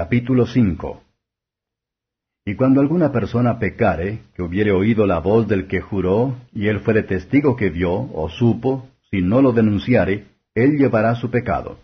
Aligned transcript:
Capítulo 0.00 0.46
5 0.46 1.02
Y 2.46 2.54
cuando 2.54 2.80
alguna 2.80 3.10
persona 3.10 3.58
pecare, 3.58 4.20
que 4.32 4.42
hubiere 4.42 4.70
oído 4.70 5.08
la 5.08 5.18
voz 5.18 5.48
del 5.48 5.66
que 5.66 5.80
juró, 5.80 6.36
y 6.52 6.68
él 6.68 6.78
fuere 6.78 7.02
testigo 7.02 7.56
que 7.56 7.68
vio, 7.70 7.92
o 7.92 8.28
supo, 8.28 8.86
si 9.10 9.22
no 9.22 9.42
lo 9.42 9.50
denunciare, 9.50 10.26
él 10.54 10.78
llevará 10.78 11.16
su 11.16 11.32
pecado. 11.32 11.80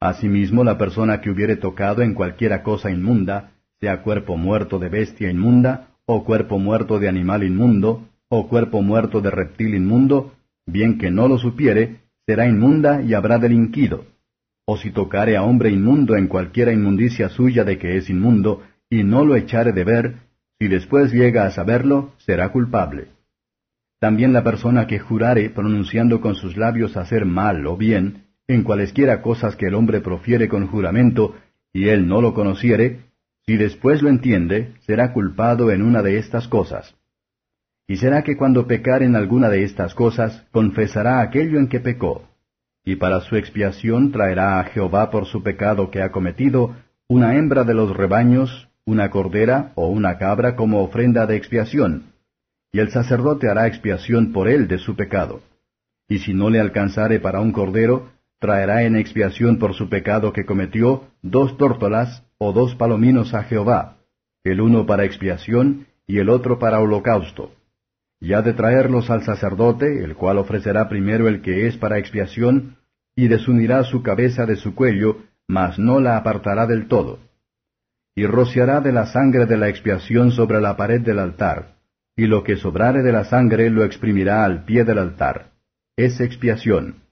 Asimismo, 0.00 0.64
la 0.64 0.76
persona 0.76 1.22
que 1.22 1.30
hubiere 1.30 1.56
tocado 1.56 2.02
en 2.02 2.12
cualquiera 2.12 2.62
cosa 2.62 2.90
inmunda, 2.90 3.52
sea 3.80 4.02
cuerpo 4.02 4.36
muerto 4.36 4.78
de 4.78 4.90
bestia 4.90 5.30
inmunda, 5.30 5.94
o 6.04 6.24
cuerpo 6.24 6.58
muerto 6.58 6.98
de 6.98 7.08
animal 7.08 7.42
inmundo, 7.42 8.06
o 8.28 8.48
cuerpo 8.48 8.82
muerto 8.82 9.22
de 9.22 9.30
reptil 9.30 9.74
inmundo, 9.74 10.34
bien 10.66 10.98
que 10.98 11.10
no 11.10 11.26
lo 11.26 11.38
supiere, 11.38 12.00
será 12.26 12.46
inmunda 12.46 13.00
y 13.00 13.14
habrá 13.14 13.38
delinquido 13.38 14.04
o 14.72 14.76
si 14.76 14.92
tocare 14.92 15.36
a 15.36 15.42
hombre 15.42 15.68
inmundo 15.68 16.14
en 16.14 16.28
cualquiera 16.28 16.72
inmundicia 16.72 17.28
suya 17.28 17.64
de 17.64 17.76
que 17.76 17.96
es 17.96 18.08
inmundo, 18.08 18.62
y 18.88 19.02
no 19.02 19.24
lo 19.24 19.34
echare 19.34 19.72
de 19.72 19.82
ver, 19.82 20.14
si 20.60 20.68
después 20.68 21.12
llega 21.12 21.44
a 21.44 21.50
saberlo, 21.50 22.12
será 22.18 22.50
culpable. 22.50 23.08
También 23.98 24.32
la 24.32 24.44
persona 24.44 24.86
que 24.86 25.00
jurare 25.00 25.50
pronunciando 25.50 26.20
con 26.20 26.36
sus 26.36 26.56
labios 26.56 26.96
hacer 26.96 27.24
mal 27.24 27.66
o 27.66 27.76
bien, 27.76 28.26
en 28.46 28.62
cualesquiera 28.62 29.22
cosas 29.22 29.56
que 29.56 29.66
el 29.66 29.74
hombre 29.74 30.00
profiere 30.02 30.46
con 30.46 30.68
juramento, 30.68 31.34
y 31.72 31.88
él 31.88 32.06
no 32.06 32.20
lo 32.20 32.32
conociere, 32.32 33.00
si 33.46 33.56
después 33.56 34.02
lo 34.02 34.08
entiende, 34.08 34.74
será 34.86 35.12
culpado 35.12 35.72
en 35.72 35.82
una 35.82 36.00
de 36.00 36.16
estas 36.18 36.46
cosas. 36.46 36.94
Y 37.88 37.96
será 37.96 38.22
que 38.22 38.36
cuando 38.36 38.68
pecar 38.68 39.02
en 39.02 39.16
alguna 39.16 39.48
de 39.48 39.64
estas 39.64 39.96
cosas, 39.96 40.46
confesará 40.52 41.22
aquello 41.22 41.58
en 41.58 41.66
que 41.66 41.80
pecó 41.80 42.29
y 42.84 42.96
para 42.96 43.20
su 43.20 43.36
expiación 43.36 44.12
traerá 44.12 44.60
a 44.60 44.64
Jehová 44.64 45.10
por 45.10 45.26
su 45.26 45.42
pecado 45.42 45.90
que 45.90 46.02
ha 46.02 46.10
cometido 46.10 46.76
una 47.08 47.36
hembra 47.36 47.64
de 47.64 47.74
los 47.74 47.94
rebaños, 47.96 48.68
una 48.84 49.10
cordera 49.10 49.72
o 49.74 49.88
una 49.88 50.18
cabra 50.18 50.56
como 50.56 50.82
ofrenda 50.82 51.26
de 51.26 51.36
expiación, 51.36 52.12
y 52.72 52.78
el 52.78 52.90
sacerdote 52.90 53.48
hará 53.48 53.66
expiación 53.66 54.32
por 54.32 54.48
él 54.48 54.68
de 54.68 54.78
su 54.78 54.96
pecado. 54.96 55.42
Y 56.08 56.20
si 56.20 56.34
no 56.34 56.50
le 56.50 56.60
alcanzare 56.60 57.20
para 57.20 57.40
un 57.40 57.52
cordero, 57.52 58.10
traerá 58.38 58.84
en 58.84 58.96
expiación 58.96 59.58
por 59.58 59.74
su 59.74 59.88
pecado 59.88 60.32
que 60.32 60.46
cometió 60.46 61.04
dos 61.22 61.56
tórtolas 61.56 62.24
o 62.38 62.52
dos 62.52 62.74
palominos 62.74 63.34
a 63.34 63.42
Jehová, 63.44 63.98
el 64.44 64.60
uno 64.60 64.86
para 64.86 65.04
expiación 65.04 65.86
y 66.06 66.18
el 66.18 66.30
otro 66.30 66.58
para 66.58 66.80
holocausto 66.80 67.52
y 68.20 68.34
ha 68.34 68.42
de 68.42 68.52
traerlos 68.52 69.08
al 69.10 69.22
sacerdote, 69.24 70.04
el 70.04 70.14
cual 70.14 70.36
ofrecerá 70.36 70.88
primero 70.88 71.26
el 71.26 71.40
que 71.40 71.66
es 71.66 71.78
para 71.78 71.98
expiación, 71.98 72.76
y 73.16 73.28
desunirá 73.28 73.82
su 73.84 74.02
cabeza 74.02 74.44
de 74.44 74.56
su 74.56 74.74
cuello, 74.74 75.24
mas 75.48 75.78
no 75.78 76.00
la 76.00 76.18
apartará 76.18 76.66
del 76.66 76.86
todo. 76.86 77.18
Y 78.14 78.26
rociará 78.26 78.80
de 78.80 78.92
la 78.92 79.06
sangre 79.06 79.46
de 79.46 79.56
la 79.56 79.68
expiación 79.68 80.32
sobre 80.32 80.60
la 80.60 80.76
pared 80.76 81.00
del 81.00 81.18
altar, 81.18 81.76
y 82.14 82.26
lo 82.26 82.44
que 82.44 82.56
sobrare 82.56 83.02
de 83.02 83.12
la 83.12 83.24
sangre 83.24 83.70
lo 83.70 83.84
exprimirá 83.84 84.44
al 84.44 84.64
pie 84.64 84.84
del 84.84 84.98
altar. 84.98 85.52
Es 85.96 86.20
expiación. 86.20 87.02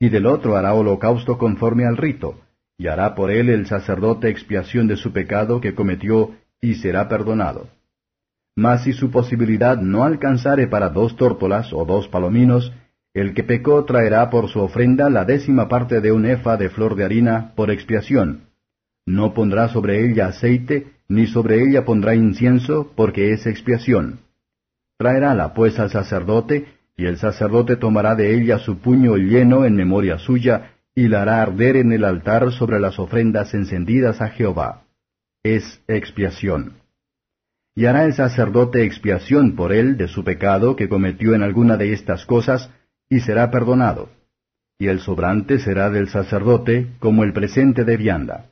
Y 0.00 0.08
del 0.08 0.26
otro 0.26 0.56
hará 0.56 0.74
holocausto 0.74 1.38
conforme 1.38 1.86
al 1.86 1.96
rito, 1.96 2.40
y 2.76 2.88
hará 2.88 3.14
por 3.14 3.30
él 3.30 3.48
el 3.48 3.66
sacerdote 3.66 4.28
expiación 4.28 4.88
de 4.88 4.96
su 4.96 5.12
pecado 5.12 5.60
que 5.60 5.74
cometió, 5.76 6.34
y 6.60 6.74
será 6.74 7.08
perdonado. 7.08 7.68
Mas 8.54 8.84
si 8.84 8.92
su 8.92 9.10
posibilidad 9.10 9.78
no 9.78 10.04
alcanzare 10.04 10.66
para 10.66 10.90
dos 10.90 11.16
tórtolas 11.16 11.72
o 11.72 11.84
dos 11.84 12.08
palominos, 12.08 12.72
el 13.14 13.34
que 13.34 13.44
pecó 13.44 13.84
traerá 13.84 14.28
por 14.30 14.48
su 14.48 14.60
ofrenda 14.60 15.08
la 15.10 15.24
décima 15.24 15.68
parte 15.68 16.00
de 16.00 16.12
un 16.12 16.26
efa 16.26 16.56
de 16.56 16.68
flor 16.68 16.94
de 16.94 17.04
harina 17.04 17.52
por 17.54 17.70
expiación. 17.70 18.48
No 19.06 19.34
pondrá 19.34 19.68
sobre 19.68 20.06
ella 20.06 20.28
aceite, 20.28 20.92
ni 21.08 21.26
sobre 21.26 21.62
ella 21.62 21.84
pondrá 21.84 22.14
incienso, 22.14 22.92
porque 22.94 23.32
es 23.32 23.46
expiación. 23.46 24.20
Traerála 24.98 25.54
pues 25.54 25.78
al 25.78 25.90
sacerdote, 25.90 26.66
y 26.96 27.06
el 27.06 27.16
sacerdote 27.16 27.76
tomará 27.76 28.14
de 28.14 28.34
ella 28.34 28.58
su 28.58 28.78
puño 28.78 29.16
lleno 29.16 29.64
en 29.64 29.74
memoria 29.74 30.18
suya, 30.18 30.74
y 30.94 31.08
la 31.08 31.22
hará 31.22 31.42
arder 31.42 31.76
en 31.76 31.92
el 31.92 32.04
altar 32.04 32.52
sobre 32.52 32.78
las 32.78 32.98
ofrendas 32.98 33.54
encendidas 33.54 34.20
a 34.20 34.28
Jehová. 34.28 34.84
Es 35.42 35.82
expiación 35.88 36.81
y 37.74 37.86
hará 37.86 38.04
el 38.04 38.14
sacerdote 38.14 38.84
expiación 38.84 39.56
por 39.56 39.72
él 39.72 39.96
de 39.96 40.08
su 40.08 40.24
pecado 40.24 40.76
que 40.76 40.88
cometió 40.88 41.34
en 41.34 41.42
alguna 41.42 41.76
de 41.76 41.92
estas 41.92 42.26
cosas, 42.26 42.70
y 43.08 43.20
será 43.20 43.50
perdonado. 43.50 44.10
Y 44.78 44.88
el 44.88 45.00
sobrante 45.00 45.58
será 45.58 45.90
del 45.90 46.08
sacerdote 46.08 46.88
como 46.98 47.24
el 47.24 47.32
presente 47.32 47.84
de 47.84 47.96
vianda. 47.96 48.50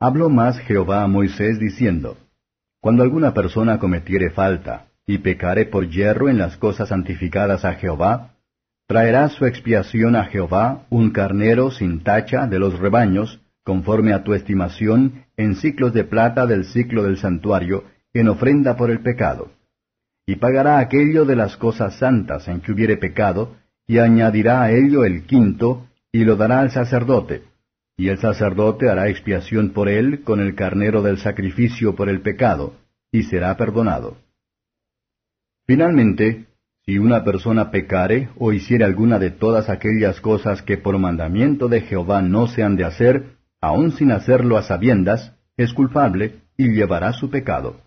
Habló 0.00 0.28
más 0.28 0.58
Jehová 0.58 1.02
a 1.02 1.06
Moisés 1.06 1.58
diciendo, 1.58 2.18
Cuando 2.80 3.02
alguna 3.02 3.32
persona 3.32 3.78
cometiere 3.78 4.30
falta, 4.30 4.88
y 5.06 5.18
pecare 5.18 5.66
por 5.66 5.88
hierro 5.88 6.28
en 6.28 6.38
las 6.38 6.56
cosas 6.56 6.88
santificadas 6.88 7.64
a 7.64 7.74
Jehová, 7.74 8.34
traerá 8.86 9.28
su 9.28 9.46
expiación 9.46 10.16
a 10.16 10.24
Jehová 10.24 10.86
un 10.90 11.10
carnero 11.10 11.70
sin 11.70 12.02
tacha 12.02 12.46
de 12.46 12.58
los 12.58 12.78
rebaños, 12.78 13.40
conforme 13.64 14.12
a 14.12 14.22
tu 14.22 14.34
estimación, 14.34 15.24
en 15.36 15.56
ciclos 15.56 15.92
de 15.92 16.04
plata 16.04 16.46
del 16.46 16.66
ciclo 16.66 17.02
del 17.02 17.16
santuario, 17.16 17.84
en 18.12 18.28
ofrenda 18.28 18.76
por 18.76 18.90
el 18.90 19.00
pecado. 19.00 19.50
Y 20.26 20.36
pagará 20.36 20.78
aquello 20.78 21.24
de 21.24 21.36
las 21.36 21.56
cosas 21.56 21.98
santas 21.98 22.46
en 22.46 22.60
que 22.60 22.72
hubiere 22.72 22.96
pecado, 22.96 23.56
y 23.86 23.98
añadirá 23.98 24.62
a 24.62 24.70
ello 24.70 25.04
el 25.04 25.24
quinto, 25.24 25.88
y 26.12 26.24
lo 26.24 26.36
dará 26.36 26.60
al 26.60 26.70
sacerdote. 26.70 27.42
Y 27.96 28.08
el 28.08 28.18
sacerdote 28.18 28.88
hará 28.88 29.08
expiación 29.08 29.70
por 29.70 29.88
él 29.88 30.22
con 30.22 30.40
el 30.40 30.54
carnero 30.54 31.02
del 31.02 31.18
sacrificio 31.18 31.94
por 31.94 32.08
el 32.08 32.20
pecado, 32.20 32.74
y 33.10 33.24
será 33.24 33.56
perdonado. 33.56 34.18
Finalmente, 35.66 36.46
si 36.84 36.98
una 36.98 37.24
persona 37.24 37.70
pecare 37.70 38.28
o 38.36 38.52
hiciere 38.52 38.84
alguna 38.84 39.18
de 39.18 39.30
todas 39.30 39.70
aquellas 39.70 40.20
cosas 40.20 40.60
que 40.60 40.76
por 40.76 40.98
mandamiento 40.98 41.68
de 41.68 41.80
Jehová 41.80 42.20
no 42.20 42.46
se 42.46 42.62
han 42.62 42.76
de 42.76 42.84
hacer, 42.84 43.33
aun 43.64 43.92
sin 43.92 44.12
hacerlo 44.12 44.56
a 44.56 44.62
sabiendas, 44.62 45.34
es 45.56 45.72
culpable 45.72 46.42
y 46.56 46.68
llevará 46.68 47.12
su 47.12 47.30
pecado. 47.30 47.80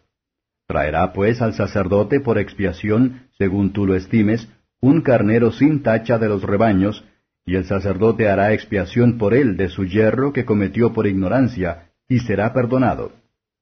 Traerá 0.67 1.13
pues 1.13 1.41
al 1.41 1.53
sacerdote 1.53 2.19
por 2.19 2.37
expiación, 2.37 3.27
según 3.37 3.73
tú 3.73 3.85
lo 3.85 3.95
estimes, 3.95 4.49
un 4.81 5.01
carnero 5.01 5.51
sin 5.51 5.83
tacha 5.83 6.17
de 6.17 6.29
los 6.29 6.43
rebaños, 6.43 7.05
y 7.45 7.55
el 7.55 7.65
sacerdote 7.65 8.27
hará 8.27 8.53
expiación 8.53 9.17
por 9.17 9.33
él 9.33 9.55
de 9.55 9.69
su 9.69 9.85
yerro 9.85 10.33
que 10.33 10.45
cometió 10.45 10.93
por 10.93 11.07
ignorancia, 11.07 11.91
y 12.09 12.19
será 12.19 12.53
perdonado. 12.53 13.13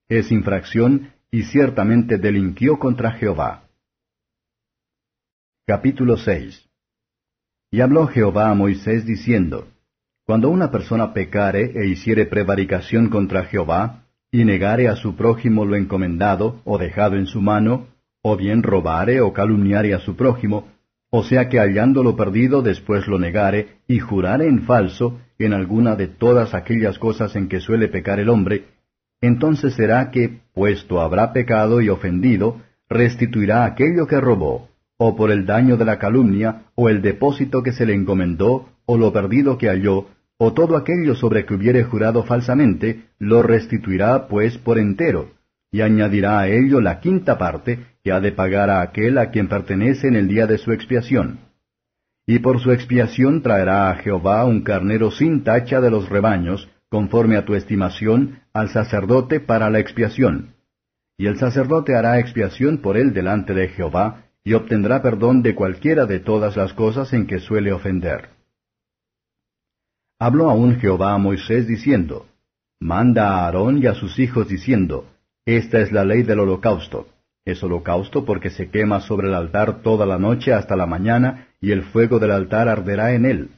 Es 0.09 0.31
infracción, 0.31 1.11
y 1.29 1.43
ciertamente 1.43 2.17
delinquió 2.17 2.79
contra 2.79 3.11
Jehová. 3.11 3.65
Capítulo 5.67 6.17
6 6.17 6.67
Y 7.71 7.81
habló 7.81 8.07
Jehová 8.07 8.49
a 8.49 8.55
Moisés 8.55 9.05
diciendo, 9.05 9.67
cuando 10.25 10.49
una 10.49 10.71
persona 10.71 11.13
pecare 11.13 11.71
e 11.75 11.87
hiciere 11.87 12.25
prevaricación 12.25 13.09
contra 13.09 13.45
Jehová, 13.45 14.05
y 14.31 14.43
negare 14.43 14.87
a 14.89 14.95
su 14.95 15.15
prójimo 15.15 15.65
lo 15.65 15.75
encomendado 15.75 16.61
o 16.65 16.77
dejado 16.77 17.15
en 17.15 17.27
su 17.27 17.41
mano, 17.41 17.87
o 18.21 18.35
bien 18.35 18.63
robare 18.63 19.21
o 19.21 19.31
calumniare 19.31 19.93
a 19.93 19.99
su 19.99 20.15
prójimo, 20.15 20.67
o 21.11 21.23
sea 21.23 21.47
que 21.47 21.59
hallándolo 21.59 22.15
perdido 22.15 22.61
después 22.61 23.07
lo 23.07 23.19
negare, 23.19 23.77
y 23.87 23.99
jurare 23.99 24.47
en 24.47 24.63
falso 24.63 25.19
en 25.37 25.53
alguna 25.53 25.95
de 25.95 26.07
todas 26.07 26.53
aquellas 26.53 26.97
cosas 26.97 27.35
en 27.35 27.47
que 27.47 27.59
suele 27.59 27.87
pecar 27.87 28.19
el 28.19 28.29
hombre, 28.29 28.65
entonces 29.21 29.75
será 29.75 30.11
que, 30.11 30.39
puesto 30.53 31.01
habrá 31.01 31.33
pecado 31.33 31.81
y 31.81 31.89
ofendido, 31.89 32.61
restituirá 32.89 33.65
aquello 33.65 34.07
que 34.07 34.19
robó, 34.19 34.69
o 34.97 35.15
por 35.15 35.31
el 35.31 35.45
daño 35.45 35.77
de 35.77 35.85
la 35.85 35.99
calumnia, 35.99 36.63
o 36.75 36.89
el 36.89 37.01
depósito 37.01 37.63
que 37.63 37.73
se 37.73 37.85
le 37.85 37.93
encomendó, 37.93 38.69
o 38.85 38.97
lo 38.97 39.11
perdido 39.11 39.57
que 39.57 39.67
halló, 39.67 40.07
o 40.37 40.53
todo 40.53 40.75
aquello 40.75 41.15
sobre 41.15 41.45
que 41.45 41.53
hubiere 41.53 41.83
jurado 41.83 42.23
falsamente, 42.23 43.05
lo 43.19 43.41
restituirá 43.41 44.27
pues 44.27 44.57
por 44.57 44.77
entero, 44.77 45.31
y 45.71 45.81
añadirá 45.81 46.39
a 46.39 46.47
ello 46.47 46.81
la 46.81 46.99
quinta 46.99 47.37
parte 47.37 47.79
que 48.03 48.11
ha 48.11 48.19
de 48.19 48.31
pagar 48.31 48.69
a 48.69 48.81
aquel 48.81 49.17
a 49.17 49.31
quien 49.31 49.47
pertenece 49.47 50.07
en 50.07 50.15
el 50.15 50.27
día 50.27 50.47
de 50.47 50.57
su 50.57 50.71
expiación. 50.71 51.39
Y 52.27 52.39
por 52.39 52.59
su 52.59 52.71
expiación 52.71 53.41
traerá 53.41 53.89
a 53.89 53.95
Jehová 53.95 54.45
un 54.45 54.61
carnero 54.63 55.11
sin 55.11 55.43
tacha 55.43 55.79
de 55.79 55.91
los 55.91 56.09
rebaños, 56.09 56.69
conforme 56.89 57.37
a 57.37 57.45
tu 57.45 57.55
estimación, 57.55 58.39
al 58.53 58.69
sacerdote 58.69 59.39
para 59.39 59.69
la 59.69 59.79
expiación. 59.79 60.55
Y 61.17 61.27
el 61.27 61.37
sacerdote 61.37 61.95
hará 61.95 62.19
expiación 62.19 62.79
por 62.79 62.97
él 62.97 63.13
delante 63.13 63.53
de 63.53 63.69
Jehová, 63.69 64.25
y 64.43 64.53
obtendrá 64.53 65.01
perdón 65.01 65.41
de 65.41 65.55
cualquiera 65.55 66.05
de 66.05 66.19
todas 66.19 66.55
las 66.55 66.73
cosas 66.73 67.13
en 67.13 67.25
que 67.25 67.39
suele 67.39 67.71
ofender. 67.71 68.34
Habló 70.17 70.49
aún 70.49 70.79
Jehová 70.79 71.13
a 71.13 71.17
Moisés 71.17 71.67
diciendo, 71.67 72.25
Manda 72.79 73.29
a 73.29 73.45
Aarón 73.45 73.83
y 73.83 73.87
a 73.87 73.95
sus 73.95 74.17
hijos 74.17 74.47
diciendo, 74.47 75.09
Esta 75.45 75.79
es 75.79 75.91
la 75.91 76.05
ley 76.05 76.23
del 76.23 76.39
holocausto. 76.39 77.07
Es 77.43 77.61
holocausto 77.63 78.25
porque 78.25 78.49
se 78.49 78.69
quema 78.69 79.01
sobre 79.01 79.27
el 79.27 79.35
altar 79.35 79.81
toda 79.81 80.05
la 80.05 80.17
noche 80.17 80.53
hasta 80.53 80.75
la 80.75 80.85
mañana, 80.85 81.49
y 81.59 81.71
el 81.71 81.83
fuego 81.83 82.19
del 82.19 82.31
altar 82.31 82.69
arderá 82.69 83.13
en 83.13 83.25
él. 83.25 83.49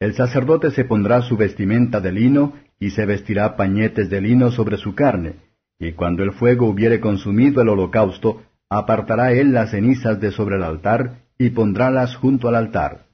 El 0.00 0.14
sacerdote 0.14 0.70
se 0.72 0.84
pondrá 0.84 1.22
su 1.22 1.36
vestimenta 1.36 2.00
de 2.00 2.12
lino, 2.12 2.54
y 2.80 2.90
se 2.90 3.06
vestirá 3.06 3.56
pañetes 3.56 4.10
de 4.10 4.20
lino 4.20 4.50
sobre 4.50 4.76
su 4.76 4.94
carne, 4.94 5.36
y 5.78 5.92
cuando 5.92 6.22
el 6.22 6.32
fuego 6.32 6.66
hubiere 6.66 7.00
consumido 7.00 7.62
el 7.62 7.68
holocausto, 7.68 8.42
apartará 8.68 9.32
él 9.32 9.52
las 9.52 9.70
cenizas 9.70 10.20
de 10.20 10.32
sobre 10.32 10.56
el 10.56 10.64
altar, 10.64 11.22
y 11.38 11.50
pondrálas 11.50 12.16
junto 12.16 12.48
al 12.48 12.56
altar. 12.56 13.07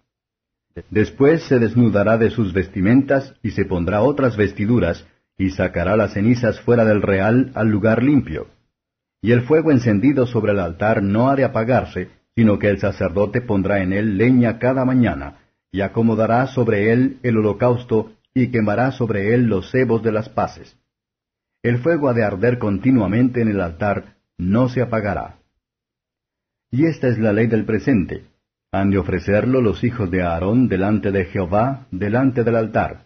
Después 0.90 1.44
se 1.44 1.58
desnudará 1.58 2.18
de 2.18 2.30
sus 2.30 2.52
vestimentas, 2.52 3.34
y 3.42 3.50
se 3.50 3.64
pondrá 3.64 4.02
otras 4.02 4.36
vestiduras, 4.36 5.06
y 5.38 5.50
sacará 5.50 5.96
las 5.96 6.14
cenizas 6.14 6.60
fuera 6.60 6.84
del 6.84 7.02
real 7.02 7.52
al 7.54 7.68
lugar 7.68 8.02
limpio. 8.02 8.48
Y 9.22 9.32
el 9.32 9.42
fuego 9.42 9.70
encendido 9.70 10.26
sobre 10.26 10.52
el 10.52 10.60
altar 10.60 11.02
no 11.02 11.30
ha 11.30 11.36
de 11.36 11.44
apagarse, 11.44 12.10
sino 12.34 12.58
que 12.58 12.68
el 12.68 12.78
sacerdote 12.78 13.40
pondrá 13.40 13.82
en 13.82 13.92
él 13.92 14.18
leña 14.18 14.58
cada 14.58 14.84
mañana, 14.84 15.38
y 15.70 15.80
acomodará 15.80 16.46
sobre 16.48 16.92
él 16.92 17.18
el 17.22 17.38
holocausto, 17.38 18.12
y 18.34 18.48
quemará 18.48 18.90
sobre 18.90 19.32
él 19.32 19.46
los 19.46 19.70
cebos 19.70 20.02
de 20.02 20.12
las 20.12 20.28
paces. 20.28 20.76
El 21.62 21.78
fuego 21.78 22.08
ha 22.08 22.14
de 22.14 22.24
arder 22.24 22.58
continuamente 22.58 23.40
en 23.40 23.48
el 23.48 23.60
altar, 23.60 24.16
no 24.36 24.68
se 24.68 24.82
apagará. 24.82 25.38
Y 26.70 26.86
esta 26.86 27.08
es 27.08 27.18
la 27.18 27.32
ley 27.32 27.46
del 27.46 27.64
presente. 27.64 28.24
Han 28.74 28.90
de 28.90 28.98
ofrecerlo 28.98 29.60
los 29.60 29.84
hijos 29.84 30.10
de 30.10 30.22
Aarón 30.22 30.66
delante 30.66 31.12
de 31.12 31.26
Jehová, 31.26 31.86
delante 31.92 32.42
del 32.42 32.56
altar. 32.56 33.04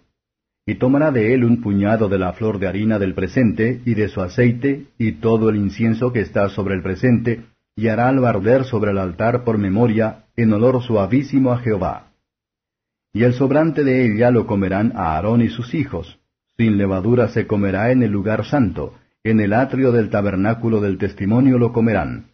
Y 0.64 0.76
tomará 0.76 1.10
de 1.10 1.34
él 1.34 1.44
un 1.44 1.60
puñado 1.60 2.08
de 2.08 2.18
la 2.18 2.32
flor 2.32 2.58
de 2.58 2.68
harina 2.68 2.98
del 2.98 3.12
presente, 3.12 3.82
y 3.84 3.92
de 3.92 4.08
su 4.08 4.22
aceite, 4.22 4.86
y 4.96 5.20
todo 5.20 5.50
el 5.50 5.56
incienso 5.56 6.10
que 6.10 6.20
está 6.20 6.48
sobre 6.48 6.74
el 6.74 6.82
presente, 6.82 7.44
y 7.76 7.88
harálo 7.88 8.26
arder 8.26 8.64
sobre 8.64 8.92
el 8.92 8.98
altar 8.98 9.44
por 9.44 9.58
memoria, 9.58 10.24
en 10.36 10.54
olor 10.54 10.82
suavísimo 10.82 11.52
a 11.52 11.58
Jehová. 11.58 12.12
Y 13.12 13.24
el 13.24 13.34
sobrante 13.34 13.84
de 13.84 14.06
ella 14.06 14.30
lo 14.30 14.46
comerán 14.46 14.94
a 14.96 15.16
Aarón 15.16 15.42
y 15.42 15.50
sus 15.50 15.74
hijos. 15.74 16.18
Sin 16.56 16.78
levadura 16.78 17.28
se 17.28 17.46
comerá 17.46 17.92
en 17.92 18.02
el 18.02 18.10
lugar 18.10 18.46
santo, 18.46 18.94
en 19.22 19.38
el 19.38 19.52
atrio 19.52 19.92
del 19.92 20.08
tabernáculo 20.08 20.80
del 20.80 20.96
testimonio 20.96 21.58
lo 21.58 21.74
comerán. 21.74 22.30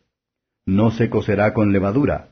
No 0.67 0.93
se 0.93 1.11
cocerá 1.11 1.53
con 1.53 1.73
levadura. 1.73 2.29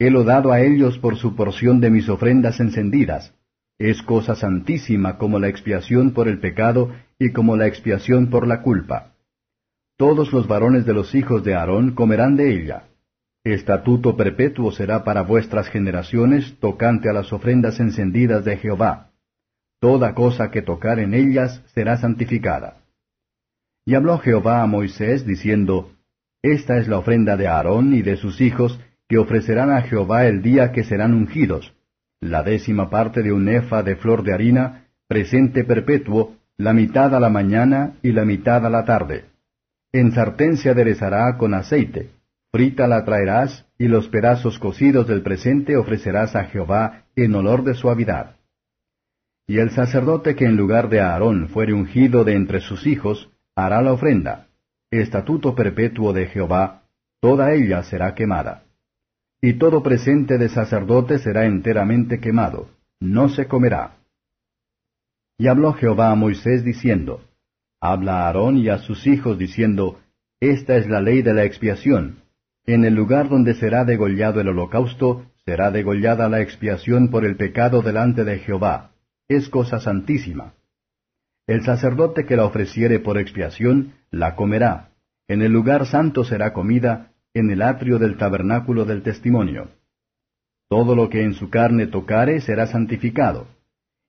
Helo 0.00 0.24
dado 0.24 0.50
a 0.50 0.62
ellos 0.62 0.96
por 0.98 1.16
su 1.16 1.36
porción 1.36 1.80
de 1.82 1.90
mis 1.90 2.08
ofrendas 2.08 2.58
encendidas 2.58 3.34
es 3.78 4.02
cosa 4.02 4.34
santísima 4.34 5.18
como 5.18 5.38
la 5.38 5.48
expiación 5.48 6.12
por 6.12 6.26
el 6.26 6.40
pecado 6.40 6.90
y 7.18 7.32
como 7.32 7.56
la 7.56 7.66
expiación 7.66 8.30
por 8.30 8.46
la 8.46 8.62
culpa. 8.62 9.12
Todos 9.98 10.32
los 10.32 10.48
varones 10.48 10.86
de 10.86 10.94
los 10.94 11.14
hijos 11.14 11.44
de 11.44 11.54
Aarón 11.54 11.94
comerán 11.94 12.36
de 12.36 12.50
ella. 12.50 12.84
Estatuto 13.44 14.16
perpetuo 14.16 14.72
será 14.72 15.04
para 15.04 15.20
vuestras 15.20 15.68
generaciones 15.68 16.58
tocante 16.60 17.10
a 17.10 17.12
las 17.12 17.30
ofrendas 17.30 17.78
encendidas 17.78 18.42
de 18.46 18.56
Jehová. 18.56 19.10
Toda 19.80 20.14
cosa 20.14 20.50
que 20.50 20.62
tocar 20.62 20.98
en 20.98 21.12
ellas 21.12 21.62
será 21.74 21.98
santificada. 21.98 22.84
Y 23.84 23.94
habló 23.94 24.18
Jehová 24.18 24.62
a 24.62 24.66
Moisés 24.66 25.26
diciendo, 25.26 25.92
Esta 26.42 26.78
es 26.78 26.88
la 26.88 26.96
ofrenda 26.96 27.36
de 27.36 27.48
Aarón 27.48 27.92
y 27.92 28.00
de 28.00 28.16
sus 28.16 28.40
hijos 28.40 28.80
que 29.10 29.18
ofrecerán 29.18 29.72
a 29.72 29.82
Jehová 29.82 30.26
el 30.26 30.40
día 30.40 30.70
que 30.70 30.84
serán 30.84 31.14
ungidos 31.14 31.74
la 32.20 32.44
décima 32.44 32.90
parte 32.90 33.22
de 33.22 33.32
un 33.32 33.48
efa 33.48 33.82
de 33.82 33.96
flor 33.96 34.22
de 34.22 34.32
harina, 34.32 34.84
presente 35.08 35.64
perpetuo, 35.64 36.36
la 36.58 36.72
mitad 36.72 37.14
a 37.14 37.18
la 37.18 37.30
mañana 37.30 37.94
y 38.02 38.12
la 38.12 38.24
mitad 38.24 38.64
a 38.64 38.70
la 38.70 38.84
tarde. 38.84 39.24
En 39.90 40.12
sartén 40.12 40.58
se 40.58 40.68
aderezará 40.68 41.36
con 41.38 41.54
aceite, 41.54 42.10
frita 42.52 42.86
la 42.86 43.04
traerás, 43.04 43.66
y 43.78 43.88
los 43.88 44.08
pedazos 44.08 44.58
cocidos 44.58 45.08
del 45.08 45.22
presente 45.22 45.76
ofrecerás 45.76 46.36
a 46.36 46.44
Jehová 46.44 47.04
en 47.16 47.34
olor 47.34 47.64
de 47.64 47.74
suavidad. 47.74 48.36
Y 49.48 49.58
el 49.58 49.70
sacerdote 49.70 50.36
que 50.36 50.44
en 50.44 50.56
lugar 50.56 50.90
de 50.90 51.00
Aarón 51.00 51.48
fuere 51.48 51.72
ungido 51.72 52.22
de 52.22 52.34
entre 52.34 52.60
sus 52.60 52.86
hijos, 52.86 53.30
hará 53.56 53.82
la 53.82 53.92
ofrenda, 53.92 54.48
estatuto 54.90 55.54
perpetuo 55.54 56.12
de 56.12 56.26
Jehová, 56.26 56.82
toda 57.20 57.52
ella 57.54 57.82
será 57.82 58.14
quemada 58.14 58.64
y 59.42 59.54
todo 59.54 59.82
presente 59.82 60.38
de 60.38 60.48
sacerdote 60.48 61.18
será 61.18 61.46
enteramente 61.46 62.20
quemado, 62.20 62.68
no 63.00 63.28
se 63.28 63.46
comerá. 63.46 63.96
Y 65.38 65.48
habló 65.48 65.72
Jehová 65.72 66.10
a 66.10 66.14
Moisés 66.14 66.62
diciendo, 66.64 67.24
Habla 67.80 68.24
a 68.24 68.26
Aarón 68.26 68.58
y 68.58 68.68
a 68.68 68.78
sus 68.78 69.06
hijos 69.06 69.38
diciendo, 69.38 70.00
Esta 70.40 70.76
es 70.76 70.86
la 70.86 71.00
ley 71.00 71.22
de 71.22 71.32
la 71.32 71.44
expiación. 71.44 72.22
En 72.66 72.84
el 72.84 72.94
lugar 72.94 73.30
donde 73.30 73.54
será 73.54 73.86
degollado 73.86 74.40
el 74.40 74.48
holocausto, 74.48 75.24
será 75.46 75.70
degollada 75.70 76.28
la 76.28 76.42
expiación 76.42 77.08
por 77.08 77.24
el 77.24 77.36
pecado 77.36 77.80
delante 77.80 78.24
de 78.24 78.38
Jehová. 78.40 78.90
Es 79.28 79.48
cosa 79.48 79.80
santísima. 79.80 80.52
El 81.46 81.64
sacerdote 81.64 82.26
que 82.26 82.36
la 82.36 82.44
ofreciere 82.44 83.00
por 83.00 83.16
expiación, 83.16 83.94
la 84.10 84.36
comerá. 84.36 84.90
En 85.26 85.40
el 85.40 85.52
lugar 85.52 85.86
santo 85.86 86.24
será 86.24 86.52
comida, 86.52 87.09
en 87.34 87.50
el 87.50 87.62
atrio 87.62 87.98
del 87.98 88.16
tabernáculo 88.16 88.84
del 88.84 89.02
testimonio. 89.02 89.68
Todo 90.68 90.94
lo 90.94 91.08
que 91.08 91.22
en 91.22 91.34
su 91.34 91.48
carne 91.48 91.86
tocare 91.86 92.40
será 92.40 92.66
santificado. 92.66 93.46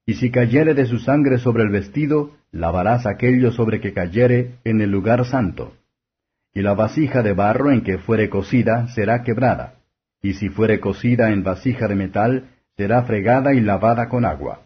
Y 0.05 0.15
si 0.15 0.31
cayere 0.31 0.73
de 0.73 0.85
su 0.85 0.99
sangre 0.99 1.37
sobre 1.37 1.63
el 1.63 1.69
vestido, 1.69 2.31
lavarás 2.51 3.05
aquello 3.05 3.51
sobre 3.51 3.79
que 3.79 3.93
cayere 3.93 4.55
en 4.63 4.81
el 4.81 4.89
lugar 4.89 5.25
santo. 5.25 5.73
Y 6.53 6.61
la 6.61 6.73
vasija 6.73 7.21
de 7.21 7.33
barro 7.33 7.71
en 7.71 7.81
que 7.81 7.97
fuere 7.97 8.29
cocida 8.29 8.87
será 8.89 9.23
quebrada, 9.23 9.75
y 10.21 10.33
si 10.33 10.49
fuere 10.49 10.79
cocida 10.79 11.31
en 11.31 11.43
vasija 11.43 11.87
de 11.87 11.95
metal, 11.95 12.49
será 12.75 13.03
fregada 13.03 13.53
y 13.53 13.61
lavada 13.61 14.09
con 14.09 14.25
agua. 14.25 14.61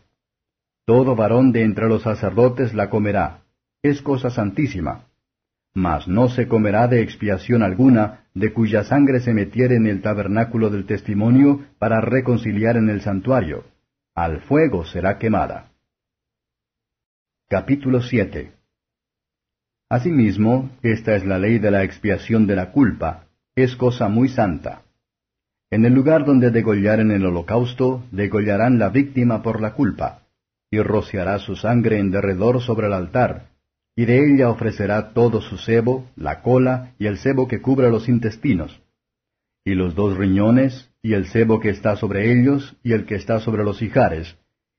Todo 0.85 1.15
varón 1.15 1.51
de 1.51 1.63
entre 1.63 1.87
los 1.87 2.03
sacerdotes 2.03 2.73
la 2.73 2.89
comerá, 2.89 3.41
es 3.83 4.01
cosa 4.01 4.29
santísima 4.29 5.05
mas 5.75 6.07
no 6.07 6.29
se 6.29 6.47
comerá 6.47 6.87
de 6.87 7.01
expiación 7.01 7.61
alguna, 7.61 8.21
de 8.33 8.53
cuya 8.53 8.85
sangre 8.85 9.19
se 9.19 9.33
metiere 9.33 9.75
en 9.75 9.87
el 9.87 10.01
tabernáculo 10.01 10.69
del 10.69 10.85
testimonio 10.85 11.65
para 11.77 11.99
reconciliar 11.99 12.77
en 12.77 12.89
el 12.89 13.01
santuario. 13.01 13.65
Al 14.15 14.39
fuego 14.39 14.85
será 14.85 15.19
quemada. 15.19 15.71
Capítulo 17.49 18.01
7 18.01 18.53
Asimismo, 19.89 20.71
esta 20.81 21.13
es 21.15 21.25
la 21.25 21.37
ley 21.37 21.59
de 21.59 21.71
la 21.71 21.83
expiación 21.83 22.47
de 22.47 22.55
la 22.55 22.71
culpa, 22.71 23.25
es 23.53 23.75
cosa 23.75 24.07
muy 24.07 24.29
santa. 24.29 24.83
En 25.69 25.83
el 25.83 25.93
lugar 25.93 26.25
donde 26.25 26.51
degollaren 26.51 27.11
el 27.11 27.25
holocausto, 27.25 28.05
degollarán 28.11 28.79
la 28.79 28.89
víctima 28.89 29.43
por 29.43 29.59
la 29.59 29.73
culpa, 29.73 30.21
y 30.71 30.79
rociará 30.79 31.37
su 31.39 31.57
sangre 31.57 31.99
en 31.99 32.11
derredor 32.11 32.61
sobre 32.61 32.87
el 32.87 32.93
altar, 32.93 33.54
y 33.95 34.05
de 34.05 34.25
ella 34.25 34.49
ofrecerá 34.49 35.13
todo 35.13 35.41
su 35.41 35.57
sebo, 35.57 36.09
la 36.15 36.41
cola 36.41 36.93
y 36.99 37.07
el 37.07 37.17
sebo 37.17 37.47
que 37.47 37.61
cubra 37.61 37.89
los 37.89 38.09
intestinos, 38.09 38.81
y 39.63 39.73
los 39.73 39.95
dos 39.95 40.17
riñones, 40.17 40.91
y 41.01 41.13
el 41.13 41.27
sebo 41.27 41.59
que 41.59 41.69
está 41.69 41.95
sobre 41.95 42.31
ellos, 42.31 42.75
y 42.83 42.93
el 42.93 43.05
que 43.05 43.15
está 43.15 43.39
sobre 43.39 43.63
los 43.63 43.81
hijares, 43.81 44.37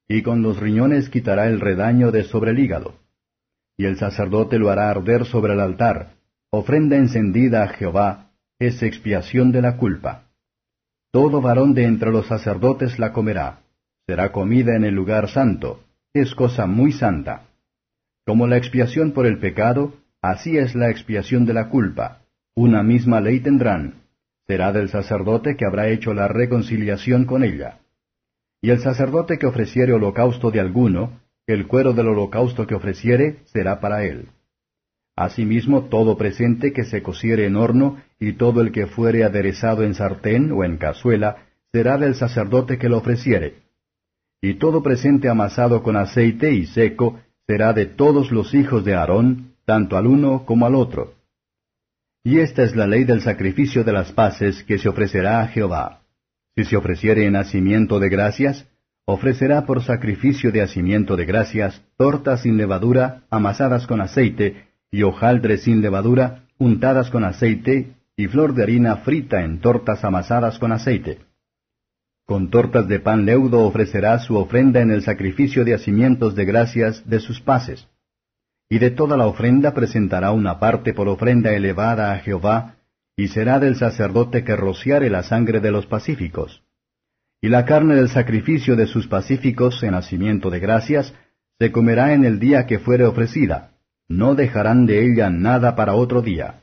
y 0.08 0.22
con 0.22 0.42
los 0.42 0.60
riñones 0.60 1.08
quitará 1.08 1.46
el 1.46 1.60
redaño 1.60 2.12
de 2.12 2.24
sobre 2.24 2.50
el 2.50 2.58
hígado. 2.58 2.94
Y 3.76 3.86
el 3.86 3.96
sacerdote 3.96 4.58
lo 4.58 4.70
hará 4.70 4.90
arder 4.90 5.24
sobre 5.24 5.54
el 5.54 5.60
altar, 5.60 6.14
ofrenda 6.50 6.96
encendida 6.96 7.62
a 7.62 7.68
Jehová, 7.68 8.30
es 8.58 8.82
expiación 8.82 9.50
de 9.52 9.62
la 9.62 9.76
culpa. 9.76 10.30
Todo 11.10 11.40
varón 11.40 11.74
de 11.74 11.84
entre 11.84 12.10
los 12.10 12.26
sacerdotes 12.26 12.98
la 12.98 13.12
comerá, 13.12 13.60
será 14.06 14.30
comida 14.30 14.76
en 14.76 14.84
el 14.84 14.94
lugar 14.94 15.28
santo, 15.28 15.80
es 16.14 16.34
cosa 16.34 16.66
muy 16.66 16.92
santa. 16.92 17.45
Como 18.26 18.48
la 18.48 18.56
expiación 18.56 19.12
por 19.12 19.24
el 19.24 19.38
pecado, 19.38 19.94
así 20.20 20.58
es 20.58 20.74
la 20.74 20.90
expiación 20.90 21.46
de 21.46 21.54
la 21.54 21.68
culpa. 21.68 22.22
Una 22.56 22.82
misma 22.82 23.20
ley 23.20 23.38
tendrán. 23.38 24.02
Será 24.48 24.72
del 24.72 24.88
sacerdote 24.88 25.56
que 25.56 25.64
habrá 25.64 25.88
hecho 25.88 26.12
la 26.12 26.26
reconciliación 26.26 27.24
con 27.24 27.44
ella. 27.44 27.78
Y 28.60 28.70
el 28.70 28.80
sacerdote 28.80 29.38
que 29.38 29.46
ofreciere 29.46 29.92
holocausto 29.92 30.50
de 30.50 30.58
alguno, 30.58 31.20
el 31.46 31.68
cuero 31.68 31.92
del 31.92 32.08
holocausto 32.08 32.66
que 32.66 32.74
ofreciere 32.74 33.38
será 33.44 33.78
para 33.78 34.04
él. 34.04 34.28
Asimismo 35.14 35.84
todo 35.84 36.18
presente 36.18 36.72
que 36.72 36.84
se 36.84 37.02
cociere 37.02 37.46
en 37.46 37.54
horno, 37.54 38.02
y 38.18 38.32
todo 38.32 38.60
el 38.60 38.72
que 38.72 38.88
fuere 38.88 39.22
aderezado 39.22 39.84
en 39.84 39.94
sartén 39.94 40.50
o 40.50 40.64
en 40.64 40.78
cazuela, 40.78 41.46
será 41.70 41.96
del 41.96 42.16
sacerdote 42.16 42.76
que 42.76 42.88
lo 42.88 42.98
ofreciere. 42.98 43.62
Y 44.42 44.54
todo 44.54 44.82
presente 44.82 45.28
amasado 45.28 45.84
con 45.84 45.96
aceite 45.96 46.52
y 46.52 46.66
seco, 46.66 47.20
será 47.46 47.72
de 47.72 47.86
todos 47.86 48.32
los 48.32 48.54
hijos 48.54 48.84
de 48.84 48.94
Aarón, 48.94 49.52
tanto 49.64 49.96
al 49.96 50.06
uno 50.06 50.44
como 50.44 50.66
al 50.66 50.74
otro. 50.74 51.14
Y 52.24 52.40
esta 52.40 52.64
es 52.64 52.74
la 52.74 52.86
ley 52.86 53.04
del 53.04 53.20
sacrificio 53.20 53.84
de 53.84 53.92
las 53.92 54.10
paces 54.12 54.64
que 54.64 54.78
se 54.78 54.88
ofrecerá 54.88 55.40
a 55.40 55.48
Jehová. 55.48 56.00
Si 56.56 56.64
se 56.64 56.76
ofreciere 56.76 57.26
en 57.26 57.36
hacimiento 57.36 58.00
de 58.00 58.08
gracias, 58.08 58.66
ofrecerá 59.04 59.64
por 59.64 59.84
sacrificio 59.84 60.50
de 60.50 60.62
hacimiento 60.62 61.16
de 61.16 61.24
gracias 61.24 61.80
tortas 61.96 62.42
sin 62.42 62.56
levadura, 62.56 63.22
amasadas 63.30 63.86
con 63.86 64.00
aceite, 64.00 64.66
y 64.90 65.02
hojaldres 65.02 65.62
sin 65.62 65.82
levadura, 65.82 66.46
untadas 66.58 67.10
con 67.10 67.22
aceite, 67.22 67.94
y 68.16 68.26
flor 68.26 68.54
de 68.54 68.64
harina 68.64 68.96
frita 68.96 69.44
en 69.44 69.60
tortas 69.60 70.04
amasadas 70.04 70.58
con 70.58 70.72
aceite. 70.72 71.18
Con 72.26 72.50
tortas 72.50 72.88
de 72.88 72.98
pan 72.98 73.24
leudo 73.24 73.60
ofrecerá 73.60 74.18
su 74.18 74.36
ofrenda 74.36 74.80
en 74.80 74.90
el 74.90 75.02
sacrificio 75.02 75.64
de 75.64 75.74
hacimientos 75.74 76.34
de 76.34 76.44
gracias 76.44 77.08
de 77.08 77.20
sus 77.20 77.40
paces. 77.40 77.86
Y 78.68 78.80
de 78.80 78.90
toda 78.90 79.16
la 79.16 79.28
ofrenda 79.28 79.74
presentará 79.74 80.32
una 80.32 80.58
parte 80.58 80.92
por 80.92 81.06
ofrenda 81.08 81.52
elevada 81.52 82.12
a 82.12 82.18
Jehová, 82.18 82.78
y 83.16 83.28
será 83.28 83.60
del 83.60 83.76
sacerdote 83.76 84.42
que 84.42 84.56
rociare 84.56 85.08
la 85.08 85.22
sangre 85.22 85.60
de 85.60 85.70
los 85.70 85.86
pacíficos. 85.86 86.64
Y 87.40 87.48
la 87.48 87.64
carne 87.64 87.94
del 87.94 88.08
sacrificio 88.08 88.74
de 88.74 88.88
sus 88.88 89.06
pacíficos 89.06 89.82
en 89.84 89.94
hacimiento 89.94 90.50
de 90.50 90.58
gracias 90.58 91.14
se 91.60 91.70
comerá 91.70 92.12
en 92.12 92.24
el 92.24 92.40
día 92.40 92.66
que 92.66 92.80
fuere 92.80 93.04
ofrecida, 93.04 93.70
no 94.08 94.34
dejarán 94.34 94.86
de 94.86 95.06
ella 95.06 95.30
nada 95.30 95.76
para 95.76 95.94
otro 95.94 96.22
día. 96.22 96.62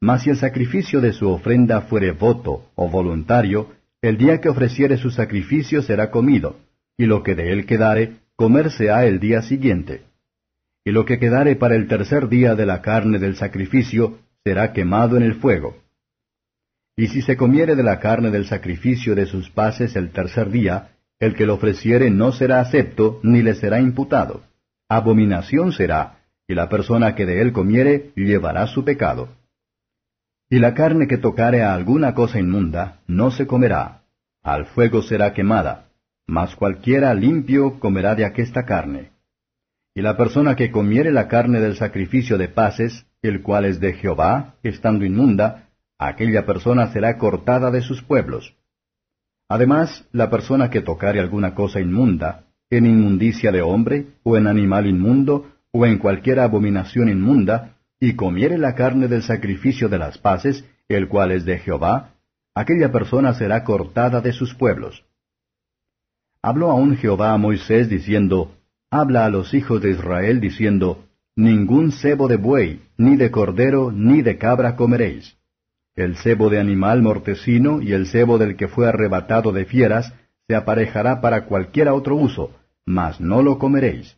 Mas 0.00 0.22
si 0.22 0.30
el 0.30 0.36
sacrificio 0.36 1.00
de 1.00 1.12
su 1.12 1.28
ofrenda 1.28 1.82
fuere 1.82 2.10
voto 2.10 2.66
o 2.74 2.90
voluntario, 2.90 3.79
el 4.02 4.16
día 4.16 4.40
que 4.40 4.48
ofreciere 4.48 4.96
su 4.96 5.10
sacrificio 5.10 5.82
será 5.82 6.10
comido, 6.10 6.56
y 6.96 7.06
lo 7.06 7.22
que 7.22 7.34
de 7.34 7.52
él 7.52 7.66
quedare, 7.66 8.16
comerse 8.34 8.90
ha 8.90 9.04
el 9.04 9.20
día 9.20 9.42
siguiente. 9.42 10.04
Y 10.84 10.92
lo 10.92 11.04
que 11.04 11.18
quedare 11.18 11.56
para 11.56 11.76
el 11.76 11.86
tercer 11.86 12.28
día 12.28 12.54
de 12.54 12.64
la 12.64 12.80
carne 12.80 13.18
del 13.18 13.36
sacrificio, 13.36 14.18
será 14.42 14.72
quemado 14.72 15.18
en 15.18 15.22
el 15.22 15.34
fuego. 15.34 15.76
Y 16.96 17.08
si 17.08 17.20
se 17.20 17.36
comiere 17.36 17.76
de 17.76 17.82
la 17.82 18.00
carne 18.00 18.30
del 18.30 18.46
sacrificio 18.46 19.14
de 19.14 19.26
sus 19.26 19.50
paces 19.50 19.94
el 19.96 20.10
tercer 20.10 20.50
día, 20.50 20.92
el 21.18 21.34
que 21.34 21.44
lo 21.44 21.54
ofreciere 21.54 22.10
no 22.10 22.32
será 22.32 22.60
acepto, 22.60 23.20
ni 23.22 23.42
le 23.42 23.54
será 23.54 23.80
imputado. 23.80 24.42
Abominación 24.88 25.72
será, 25.72 26.20
y 26.48 26.54
la 26.54 26.70
persona 26.70 27.14
que 27.14 27.26
de 27.26 27.42
él 27.42 27.52
comiere 27.52 28.12
llevará 28.16 28.66
su 28.66 28.84
pecado. 28.84 29.28
Y 30.52 30.58
la 30.58 30.74
carne 30.74 31.06
que 31.06 31.16
tocare 31.16 31.62
a 31.62 31.74
alguna 31.74 32.12
cosa 32.12 32.40
inmunda, 32.40 33.02
no 33.06 33.30
se 33.30 33.46
comerá, 33.46 34.02
al 34.42 34.66
fuego 34.66 35.00
será 35.00 35.32
quemada, 35.32 35.90
mas 36.26 36.56
cualquiera 36.56 37.14
limpio 37.14 37.78
comerá 37.78 38.16
de 38.16 38.24
aquesta 38.24 38.64
carne. 38.66 39.12
Y 39.94 40.02
la 40.02 40.16
persona 40.16 40.56
que 40.56 40.72
comiere 40.72 41.12
la 41.12 41.28
carne 41.28 41.60
del 41.60 41.76
sacrificio 41.76 42.36
de 42.36 42.48
paces, 42.48 43.06
el 43.22 43.42
cual 43.42 43.64
es 43.64 43.78
de 43.78 43.92
Jehová, 43.92 44.56
estando 44.64 45.04
inmunda, 45.04 45.68
aquella 45.98 46.44
persona 46.46 46.92
será 46.92 47.16
cortada 47.16 47.70
de 47.70 47.82
sus 47.82 48.02
pueblos. 48.02 48.56
Además, 49.48 50.08
la 50.10 50.30
persona 50.30 50.68
que 50.68 50.80
tocare 50.80 51.20
alguna 51.20 51.54
cosa 51.54 51.78
inmunda, 51.80 52.46
en 52.70 52.86
inmundicia 52.86 53.52
de 53.52 53.62
hombre, 53.62 54.06
o 54.24 54.36
en 54.36 54.48
animal 54.48 54.86
inmundo, 54.86 55.52
o 55.70 55.86
en 55.86 55.98
cualquier 55.98 56.40
abominación 56.40 57.08
inmunda, 57.08 57.76
y 58.00 58.14
comiere 58.14 58.56
la 58.56 58.74
carne 58.74 59.08
del 59.08 59.22
sacrificio 59.22 59.88
de 59.90 59.98
las 59.98 60.16
paces, 60.16 60.64
el 60.88 61.06
cual 61.08 61.32
es 61.32 61.44
de 61.44 61.58
Jehová, 61.58 62.14
aquella 62.54 62.90
persona 62.90 63.34
será 63.34 63.62
cortada 63.62 64.22
de 64.22 64.32
sus 64.32 64.54
pueblos. 64.54 65.04
Habló 66.42 66.70
aún 66.70 66.96
Jehová 66.96 67.32
a 67.32 67.36
Moisés 67.36 67.90
diciendo, 67.90 68.56
Habla 68.90 69.26
a 69.26 69.30
los 69.30 69.52
hijos 69.52 69.82
de 69.82 69.90
Israel 69.90 70.40
diciendo, 70.40 71.04
Ningún 71.36 71.92
cebo 71.92 72.26
de 72.26 72.36
buey, 72.36 72.80
ni 72.96 73.16
de 73.16 73.30
cordero, 73.30 73.92
ni 73.92 74.22
de 74.22 74.38
cabra 74.38 74.74
comeréis. 74.74 75.36
El 75.94 76.16
cebo 76.16 76.48
de 76.48 76.58
animal 76.58 77.02
mortecino 77.02 77.82
y 77.82 77.92
el 77.92 78.06
cebo 78.06 78.38
del 78.38 78.56
que 78.56 78.68
fue 78.68 78.88
arrebatado 78.88 79.52
de 79.52 79.66
fieras 79.66 80.12
se 80.48 80.56
aparejará 80.56 81.20
para 81.20 81.44
cualquiera 81.44 81.94
otro 81.94 82.16
uso, 82.16 82.52
mas 82.86 83.20
no 83.20 83.42
lo 83.42 83.58
comeréis. 83.58 84.16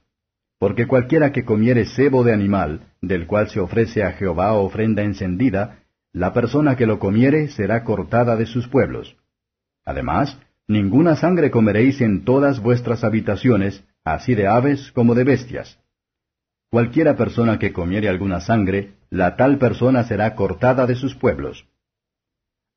Porque 0.62 0.86
cualquiera 0.86 1.32
que 1.32 1.44
comiere 1.44 1.86
cebo 1.86 2.22
de 2.22 2.32
animal, 2.32 2.86
del 3.00 3.26
cual 3.26 3.48
se 3.48 3.58
ofrece 3.58 4.04
a 4.04 4.12
Jehová 4.12 4.52
ofrenda 4.52 5.02
encendida, 5.02 5.80
la 6.12 6.32
persona 6.32 6.76
que 6.76 6.86
lo 6.86 7.00
comiere 7.00 7.48
será 7.48 7.82
cortada 7.82 8.36
de 8.36 8.46
sus 8.46 8.68
pueblos. 8.68 9.16
Además, 9.84 10.38
ninguna 10.68 11.16
sangre 11.16 11.50
comeréis 11.50 12.00
en 12.00 12.24
todas 12.24 12.60
vuestras 12.60 13.02
habitaciones, 13.02 13.82
así 14.04 14.36
de 14.36 14.46
aves 14.46 14.92
como 14.92 15.16
de 15.16 15.24
bestias. 15.24 15.80
Cualquiera 16.70 17.16
persona 17.16 17.58
que 17.58 17.72
comiere 17.72 18.08
alguna 18.08 18.38
sangre, 18.38 18.92
la 19.10 19.34
tal 19.34 19.58
persona 19.58 20.04
será 20.04 20.36
cortada 20.36 20.86
de 20.86 20.94
sus 20.94 21.16
pueblos. 21.16 21.66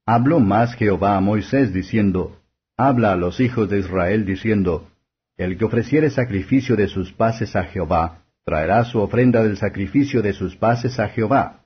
Habló 0.07 0.39
más 0.39 0.73
Jehová 0.73 1.17
a 1.17 1.21
Moisés 1.21 1.71
diciendo, 1.71 2.41
Habla 2.77 3.11
a 3.11 3.15
los 3.15 3.39
hijos 3.39 3.69
de 3.69 3.77
Israel 3.77 4.25
diciendo, 4.25 4.89
el 5.37 5.57
que 5.57 5.65
ofreciere 5.65 6.09
sacrificio 6.09 6.75
de 6.75 6.87
sus 6.87 7.11
paces 7.11 7.55
a 7.55 7.63
Jehová, 7.63 8.23
traerá 8.45 8.83
su 8.85 8.99
ofrenda 8.99 9.43
del 9.43 9.57
sacrificio 9.57 10.21
de 10.21 10.33
sus 10.33 10.55
paces 10.55 10.99
a 10.99 11.09
Jehová. 11.09 11.65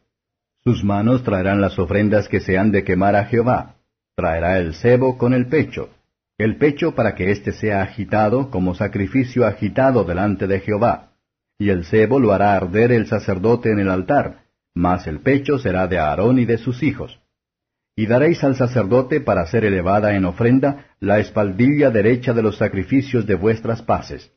Sus 0.64 0.84
manos 0.84 1.24
traerán 1.24 1.62
las 1.62 1.78
ofrendas 1.78 2.28
que 2.28 2.40
se 2.40 2.58
han 2.58 2.72
de 2.72 2.84
quemar 2.84 3.16
a 3.16 3.26
Jehová. 3.26 3.76
Traerá 4.16 4.60
el 4.60 4.74
cebo 4.74 5.18
con 5.18 5.34
el 5.34 5.48
pecho. 5.48 5.90
El 6.38 6.58
pecho 6.58 6.96
para 6.96 7.16
que 7.16 7.32
éste 7.32 7.52
sea 7.52 7.82
agitado 7.82 8.50
como 8.50 8.76
sacrificio 8.76 9.46
agitado 9.46 10.04
delante 10.04 10.48
de 10.48 10.60
Jehová. 10.60 11.12
Y 11.58 11.70
el 11.70 11.86
cebo 11.86 12.20
lo 12.20 12.34
hará 12.34 12.56
arder 12.56 12.92
el 12.92 13.08
sacerdote 13.08 13.72
en 13.72 13.80
el 13.80 13.90
altar, 13.90 14.46
mas 14.74 15.08
el 15.08 15.20
pecho 15.20 15.58
será 15.58 15.88
de 15.88 16.00
Aarón 16.00 16.40
y 16.40 16.46
de 16.46 16.58
sus 16.58 16.82
hijos 16.84 17.20
y 18.00 18.06
daréis 18.06 18.42
al 18.46 18.56
sacerdote 18.56 19.20
para 19.20 19.46
ser 19.48 19.66
elevada 19.66 20.16
en 20.16 20.24
ofrenda 20.24 20.86
la 21.02 21.20
espaldilla 21.20 21.90
derecha 21.90 22.32
de 22.32 22.42
los 22.42 22.56
sacrificios 22.56 23.28
de 23.28 23.36
vuestras 23.36 23.82
paces. 23.82 24.32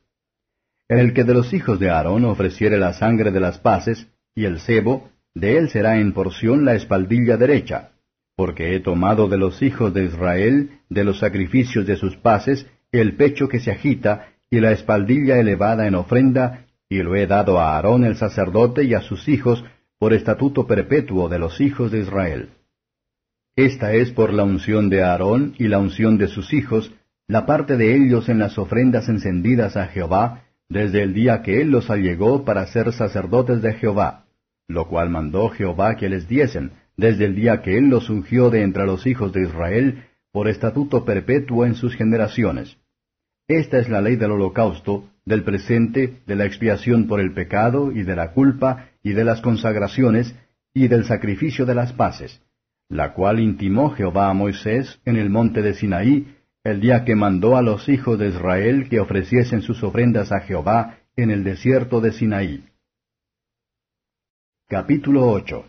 El 0.89 1.13
que 1.13 1.23
de 1.23 1.33
los 1.33 1.53
hijos 1.53 1.79
de 1.79 1.89
Aarón 1.89 2.25
ofreciere 2.25 2.77
la 2.77 2.91
sangre 2.91 3.31
de 3.31 3.39
las 3.39 3.59
paces, 3.59 4.05
y 4.35 4.43
el 4.43 4.59
cebo, 4.59 5.11
de 5.33 5.57
él 5.57 5.69
será 5.69 5.97
en 5.97 6.11
porción 6.11 6.65
la 6.65 6.75
espaldilla 6.75 7.37
derecha, 7.37 7.91
porque 8.35 8.75
he 8.75 8.81
tomado 8.81 9.29
de 9.29 9.37
los 9.37 9.61
hijos 9.61 9.93
de 9.93 10.03
Israel, 10.03 10.81
de 10.89 11.05
los 11.05 11.19
sacrificios 11.19 11.87
de 11.87 11.95
sus 11.95 12.17
paces, 12.17 12.67
el 12.91 13.15
pecho 13.15 13.47
que 13.47 13.61
se 13.61 13.71
agita, 13.71 14.27
y 14.49 14.59
la 14.59 14.73
espaldilla 14.73 15.39
elevada 15.39 15.87
en 15.87 15.95
ofrenda, 15.95 16.65
y 16.89 17.01
lo 17.01 17.15
he 17.15 17.27
dado 17.27 17.61
a 17.61 17.77
Aarón 17.77 18.03
el 18.03 18.17
sacerdote 18.17 18.83
y 18.83 18.93
a 18.93 18.99
sus 18.99 19.29
hijos, 19.29 19.63
por 19.99 20.11
estatuto 20.11 20.67
perpetuo 20.67 21.29
de 21.29 21.39
los 21.39 21.61
hijos 21.61 21.93
de 21.93 21.99
Israel. 21.99 22.49
Esta 23.55 23.93
es 23.93 24.11
por 24.11 24.33
la 24.33 24.43
unción 24.43 24.89
de 24.89 25.03
Aarón 25.03 25.53
y 25.59 25.67
la 25.67 25.77
unción 25.77 26.17
de 26.17 26.27
sus 26.27 26.53
hijos, 26.53 26.91
la 27.27 27.45
parte 27.45 27.77
de 27.77 27.95
ellos 27.95 28.27
en 28.27 28.39
las 28.39 28.57
ofrendas 28.57 29.07
encendidas 29.09 29.77
a 29.77 29.85
Jehová, 29.85 30.45
desde 30.69 31.03
el 31.03 31.13
día 31.13 31.43
que 31.43 31.61
él 31.61 31.69
los 31.69 31.91
allegó 31.91 32.45
para 32.45 32.65
ser 32.65 32.91
sacerdotes 32.93 33.61
de 33.61 33.73
Jehová, 33.73 34.25
lo 34.67 34.87
cual 34.87 35.11
mandó 35.11 35.49
Jehová 35.49 35.97
que 35.97 36.09
les 36.09 36.27
diesen, 36.27 36.71
desde 36.97 37.25
el 37.25 37.35
día 37.35 37.61
que 37.61 37.77
él 37.77 37.89
los 37.89 38.09
ungió 38.09 38.49
de 38.49 38.63
entre 38.63 38.87
los 38.87 39.05
hijos 39.05 39.31
de 39.33 39.43
Israel, 39.43 40.05
por 40.31 40.47
estatuto 40.47 41.05
perpetuo 41.05 41.63
en 41.63 41.75
sus 41.75 41.95
generaciones. 41.95 42.77
Esta 43.47 43.77
es 43.77 43.87
la 43.87 44.01
ley 44.01 44.15
del 44.15 44.31
holocausto, 44.31 45.11
del 45.25 45.43
presente, 45.43 46.21
de 46.25 46.35
la 46.35 46.45
expiación 46.45 47.05
por 47.05 47.19
el 47.19 47.33
pecado 47.33 47.91
y 47.91 48.01
de 48.01 48.15
la 48.15 48.31
culpa, 48.31 48.89
y 49.03 49.13
de 49.13 49.23
las 49.23 49.41
consagraciones, 49.41 50.35
y 50.73 50.87
del 50.87 51.05
sacrificio 51.05 51.67
de 51.67 51.75
las 51.75 51.93
paces 51.93 52.41
la 52.93 53.13
cual 53.13 53.39
intimó 53.39 53.89
Jehová 53.89 54.29
a 54.29 54.33
Moisés 54.33 55.01
en 55.03 55.17
el 55.17 55.31
monte 55.31 55.63
de 55.63 55.73
Sinaí, 55.73 56.27
el 56.63 56.79
día 56.79 57.03
que 57.03 57.15
mandó 57.15 57.57
a 57.57 57.63
los 57.63 57.89
hijos 57.89 58.19
de 58.19 58.27
Israel 58.27 58.87
que 58.87 58.99
ofreciesen 58.99 59.63
sus 59.63 59.83
ofrendas 59.83 60.31
a 60.31 60.41
Jehová 60.41 60.99
en 61.15 61.31
el 61.31 61.43
desierto 61.43 62.01
de 62.01 62.11
Sinaí. 62.11 62.63
Capítulo 64.69 65.27
8 65.27 65.65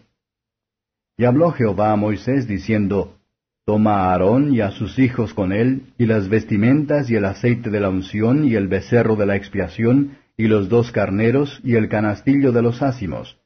Y 1.17 1.25
habló 1.25 1.51
Jehová 1.53 1.93
a 1.93 1.97
Moisés 1.97 2.47
diciendo, 2.47 3.17
Toma 3.65 3.95
a 3.95 4.13
Aarón 4.13 4.55
y 4.55 4.61
a 4.61 4.73
sus 4.73 4.99
hijos 4.99 5.33
con 5.33 5.53
él, 5.53 5.95
y 5.97 6.05
las 6.05 6.29
vestimentas 6.29 7.09
y 7.09 7.17
el 7.17 7.25
aceite 7.25 7.71
de 7.71 7.81
la 7.81 7.89
unción 7.89 8.45
y 8.45 8.55
el 8.55 8.69
becerro 8.69 9.17
de 9.17 9.25
la 9.25 9.37
expiación, 9.37 10.19
y 10.37 10.47
los 10.49 10.69
dos 10.69 10.93
carneros 10.93 11.59
y 11.65 11.77
el 11.77 11.89
canastillo 11.89 12.53
de 12.53 12.61
los 12.61 12.83
ácimos, 12.83 13.39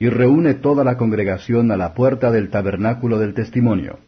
y 0.00 0.08
reúne 0.08 0.54
toda 0.54 0.82
la 0.82 0.96
congregación 0.96 1.70
a 1.70 1.76
la 1.76 1.92
puerta 1.92 2.32
del 2.32 2.48
tabernáculo 2.48 3.18
del 3.18 3.34
testimonio. 3.34 3.98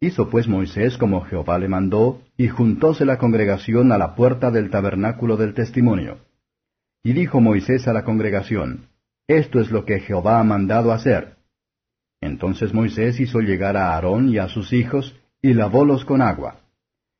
Hizo 0.00 0.28
pues 0.28 0.48
Moisés 0.48 0.98
como 0.98 1.20
Jehová 1.20 1.60
le 1.60 1.68
mandó, 1.68 2.22
y 2.36 2.48
juntóse 2.48 3.04
la 3.04 3.16
congregación 3.16 3.92
a 3.92 3.98
la 3.98 4.16
puerta 4.16 4.50
del 4.50 4.68
tabernáculo 4.68 5.36
del 5.36 5.54
testimonio. 5.54 6.18
Y 7.04 7.12
dijo 7.12 7.40
Moisés 7.40 7.86
a 7.86 7.92
la 7.92 8.02
congregación, 8.02 8.88
Esto 9.28 9.60
es 9.60 9.70
lo 9.70 9.84
que 9.84 10.00
Jehová 10.00 10.40
ha 10.40 10.44
mandado 10.44 10.90
hacer. 10.90 11.36
Entonces 12.20 12.74
Moisés 12.74 13.20
hizo 13.20 13.38
llegar 13.38 13.76
a 13.76 13.94
Aarón 13.94 14.28
y 14.28 14.38
a 14.38 14.48
sus 14.48 14.72
hijos, 14.72 15.14
y 15.40 15.54
lavólos 15.54 16.04
con 16.04 16.20
agua. 16.20 16.56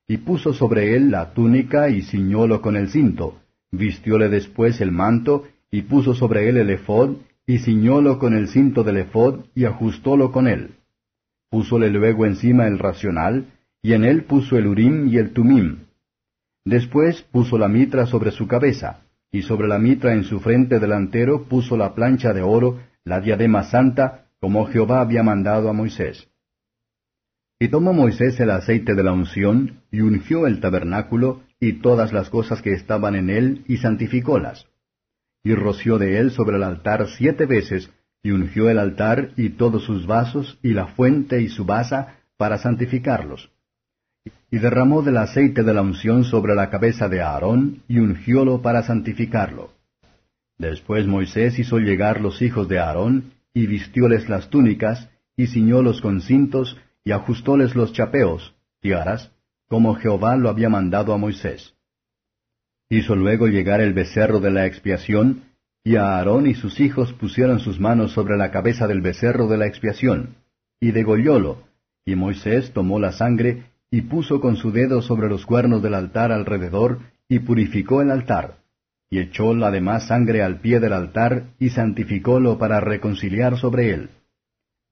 Y 0.09 0.17
puso 0.17 0.53
sobre 0.55 0.97
él 0.97 1.13
la 1.13 1.35
túnica 1.35 1.89
y 1.89 2.03
ciñólo 2.03 2.63
con 2.63 2.77
el 2.77 2.89
cinto, 2.89 3.39
vistióle 3.71 4.29
después 4.29 4.81
el 4.81 4.91
manto, 4.91 5.45
y 5.71 5.83
puso 5.83 6.15
sobre 6.15 6.49
él 6.49 6.57
el 6.57 6.71
ephod, 6.71 7.19
y 7.51 7.59
ciñólo 7.59 8.21
con 8.21 8.33
el 8.35 8.47
cinto 8.47 8.85
del 8.85 8.99
ephod 8.99 9.47
y 9.57 9.65
ajustólo 9.65 10.31
con 10.31 10.47
él. 10.47 10.77
Púsole 11.51 11.91
luego 11.91 12.25
encima 12.25 12.69
el 12.69 12.79
racional, 12.79 13.47
y 13.83 13.95
en 13.95 14.05
él 14.05 14.23
puso 14.23 14.57
el 14.57 14.69
urim 14.69 15.09
y 15.09 15.17
el 15.17 15.33
tumim. 15.33 15.79
Después 16.65 17.23
puso 17.23 17.59
la 17.59 17.67
mitra 17.67 18.07
sobre 18.07 18.31
su 18.31 18.47
cabeza, 18.47 19.01
y 19.33 19.43
sobre 19.43 19.67
la 19.67 19.81
mitra 19.81 20.15
en 20.15 20.23
su 20.23 20.39
frente 20.39 20.79
delantero 20.79 21.49
puso 21.49 21.77
la 21.77 21.93
plancha 21.93 22.33
de 22.33 22.43
oro, 22.43 22.83
la 23.03 23.21
diadema 23.21 23.65
santa, 23.65 24.27
como 24.39 24.67
Jehová 24.67 25.01
había 25.01 25.25
mandado 25.25 25.69
a 25.69 25.73
Moisés. 25.73 26.29
Y 27.59 27.67
tomó 27.67 27.93
Moisés 27.93 28.39
el 28.39 28.53
aceite 28.53 28.95
de 28.95 29.03
la 29.03 29.13
unción, 29.13 29.81
y 29.91 30.03
ungió 30.03 30.47
el 30.47 30.61
tabernáculo, 30.61 31.43
y 31.59 31.81
todas 31.81 32.13
las 32.13 32.31
cosas 32.31 32.63
que 32.63 32.75
estaban 32.75 33.17
en 33.17 33.29
él, 33.29 33.65
y 33.67 33.79
santificólas. 33.79 34.70
Y 35.43 35.55
roció 35.55 35.99
de 35.99 36.19
él 36.19 36.31
sobre 36.31 36.57
el 36.57 36.63
altar 36.63 37.07
siete 37.17 37.47
veces, 37.47 37.91
y 38.23 38.33
ungió 38.33 38.69
el 38.69 38.79
altar, 38.79 39.31
y 39.37 39.51
todos 39.51 39.85
sus 39.85 40.07
vasos, 40.07 40.59
y 40.63 40.75
la 40.75 40.89
fuente 40.89 41.41
y 41.41 41.49
su 41.49 41.65
basa, 41.65 42.19
para 42.37 42.59
santificarlos. 42.59 43.51
Y 44.51 44.59
derramó 44.59 45.03
del 45.03 45.17
aceite 45.17 45.63
de 45.63 45.73
la 45.73 45.83
unción 45.83 46.25
sobre 46.25 46.55
la 46.55 46.69
cabeza 46.71 47.09
de 47.09 47.23
Aarón, 47.23 47.83
y 47.89 47.99
ungiólo 47.99 48.61
para 48.61 48.83
santificarlo. 48.83 49.73
Después 50.59 51.07
Moisés 51.07 51.59
hizo 51.59 51.79
llegar 51.79 52.21
los 52.21 52.43
hijos 52.43 52.69
de 52.69 52.79
Aarón, 52.79 53.33
y 53.55 53.67
vistióles 53.67 54.29
las 54.29 54.51
túnicas, 54.51 55.09
y 55.37 55.47
ciñólos 55.47 56.03
con 56.03 56.21
cintos, 56.21 56.77
y 57.03 57.13
ajustoles 57.13 57.75
los 57.75 57.93
chapeos, 57.93 58.55
tiaras, 58.81 59.33
como 59.69 59.95
Jehová 59.95 60.37
lo 60.37 60.49
había 60.49 60.69
mandado 60.69 61.15
a 61.15 61.17
Moisés. 61.17 61.75
Hizo 62.93 63.15
luego 63.15 63.47
llegar 63.47 63.81
el 63.81 63.93
becerro 63.93 64.41
de 64.41 64.51
la 64.51 64.67
expiación, 64.67 65.45
y 65.85 65.95
Aarón 65.95 66.49
y 66.49 66.55
sus 66.55 66.81
hijos 66.81 67.13
pusieron 67.13 67.61
sus 67.61 67.79
manos 67.79 68.11
sobre 68.11 68.37
la 68.37 68.51
cabeza 68.51 68.89
del 68.89 69.01
becerro 69.01 69.47
de 69.47 69.57
la 69.57 69.67
expiación, 69.67 70.35
y 70.81 70.91
degollólo, 70.91 71.63
y 72.05 72.17
Moisés 72.17 72.73
tomó 72.73 72.99
la 72.99 73.13
sangre, 73.13 73.63
y 73.93 74.03
puso 74.03 74.41
con 74.41 74.57
su 74.57 74.73
dedo 74.73 75.03
sobre 75.03 75.29
los 75.29 75.47
cuernos 75.47 75.83
del 75.83 75.95
altar 75.95 76.33
alrededor, 76.33 76.99
y 77.29 77.39
purificó 77.39 78.03
el 78.03 78.11
altar, 78.11 78.57
y 79.09 79.21
echó 79.21 79.55
la 79.55 79.71
demás 79.71 80.09
sangre 80.09 80.43
al 80.43 80.59
pie 80.61 80.81
del 80.81 80.93
altar, 80.93 81.45
y 81.61 81.71
santificólo 81.71 82.59
para 82.59 82.81
reconciliar 82.81 83.57
sobre 83.57 83.95
él. 83.95 84.11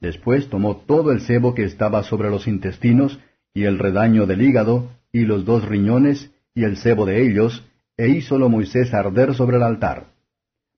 Después 0.01 0.49
tomó 0.49 0.77
todo 0.77 1.11
el 1.11 1.21
sebo 1.23 1.53
que 1.53 1.65
estaba 1.65 2.05
sobre 2.05 2.31
los 2.31 2.47
intestinos, 2.47 3.19
y 3.53 3.65
el 3.65 3.77
redaño 3.77 4.27
del 4.27 4.43
hígado, 4.43 4.93
y 5.13 5.23
los 5.23 5.45
dos 5.45 5.67
riñones, 5.67 6.31
y 6.55 6.63
el 6.63 6.77
sebo 6.77 7.05
de 7.05 7.27
ellos, 7.27 7.68
e 7.99 8.09
hízolo 8.09 8.49
Moisés 8.49 8.95
arder 8.95 9.35
sobre 9.35 9.57
el 9.57 9.65
altar. 9.65 10.07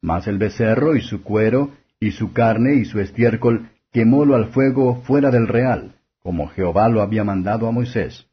Mas 0.03 0.27
el 0.27 0.39
becerro 0.39 0.97
y 0.97 1.03
su 1.03 1.23
cuero, 1.23 1.71
y 2.01 2.13
su 2.13 2.33
carne 2.33 2.77
y 2.77 2.87
su 2.87 2.99
estiércol, 2.99 3.69
quemólo 3.93 4.35
al 4.35 4.47
fuego 4.47 5.03
fuera 5.03 5.31
del 5.31 5.47
real, 5.47 5.97
como 6.21 6.49
Jehová 6.49 6.89
lo 6.89 7.03
había 7.03 7.23
mandado 7.23 7.69
a 7.69 7.73
Moisés. 7.73 8.27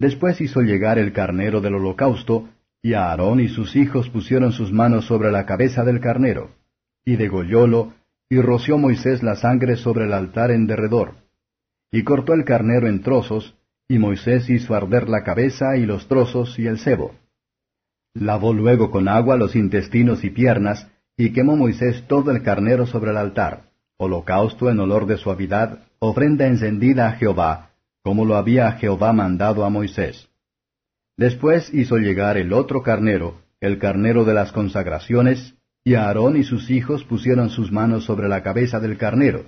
Después 0.00 0.40
hizo 0.40 0.60
llegar 0.60 0.98
el 0.98 1.12
carnero 1.12 1.60
del 1.60 1.76
holocausto, 1.76 2.48
y 2.82 2.94
Aarón 2.94 3.40
y 3.40 3.48
sus 3.48 3.76
hijos 3.76 4.10
pusieron 4.10 4.52
sus 4.52 4.72
manos 4.72 5.06
sobre 5.06 5.30
la 5.30 5.46
cabeza 5.46 5.84
del 5.84 6.00
carnero, 6.00 6.50
y 7.04 7.14
degollólo, 7.16 7.94
y 8.28 8.40
roció 8.40 8.78
Moisés 8.78 9.22
la 9.22 9.36
sangre 9.36 9.76
sobre 9.76 10.04
el 10.06 10.12
altar 10.12 10.50
en 10.50 10.66
derredor. 10.66 11.14
Y 11.92 12.02
cortó 12.02 12.34
el 12.34 12.44
carnero 12.44 12.88
en 12.88 13.02
trozos, 13.02 13.54
y 13.88 14.00
Moisés 14.00 14.50
hizo 14.50 14.74
arder 14.74 15.08
la 15.08 15.22
cabeza 15.22 15.76
y 15.76 15.86
los 15.86 16.08
trozos 16.08 16.58
y 16.58 16.66
el 16.66 16.78
cebo. 16.78 17.14
Lavó 18.18 18.54
luego 18.54 18.90
con 18.90 19.08
agua 19.08 19.36
los 19.36 19.54
intestinos 19.54 20.24
y 20.24 20.30
piernas, 20.30 20.90
y 21.18 21.32
quemó 21.32 21.54
Moisés 21.54 22.04
todo 22.08 22.30
el 22.30 22.42
carnero 22.42 22.86
sobre 22.86 23.10
el 23.10 23.18
altar, 23.18 23.64
holocausto 23.98 24.70
en 24.70 24.80
olor 24.80 25.06
de 25.06 25.18
suavidad, 25.18 25.80
ofrenda 25.98 26.46
encendida 26.46 27.08
a 27.08 27.12
Jehová, 27.12 27.72
como 28.02 28.24
lo 28.24 28.36
había 28.36 28.72
Jehová 28.72 29.12
mandado 29.12 29.66
a 29.66 29.70
Moisés. 29.70 30.28
Después 31.18 31.72
hizo 31.74 31.98
llegar 31.98 32.38
el 32.38 32.54
otro 32.54 32.82
carnero, 32.82 33.42
el 33.60 33.78
carnero 33.78 34.24
de 34.24 34.32
las 34.32 34.50
consagraciones, 34.50 35.54
y 35.84 35.94
Aarón 35.94 36.38
y 36.38 36.44
sus 36.44 36.70
hijos 36.70 37.04
pusieron 37.04 37.50
sus 37.50 37.70
manos 37.70 38.04
sobre 38.04 38.28
la 38.28 38.42
cabeza 38.42 38.80
del 38.80 38.96
carnero, 38.96 39.44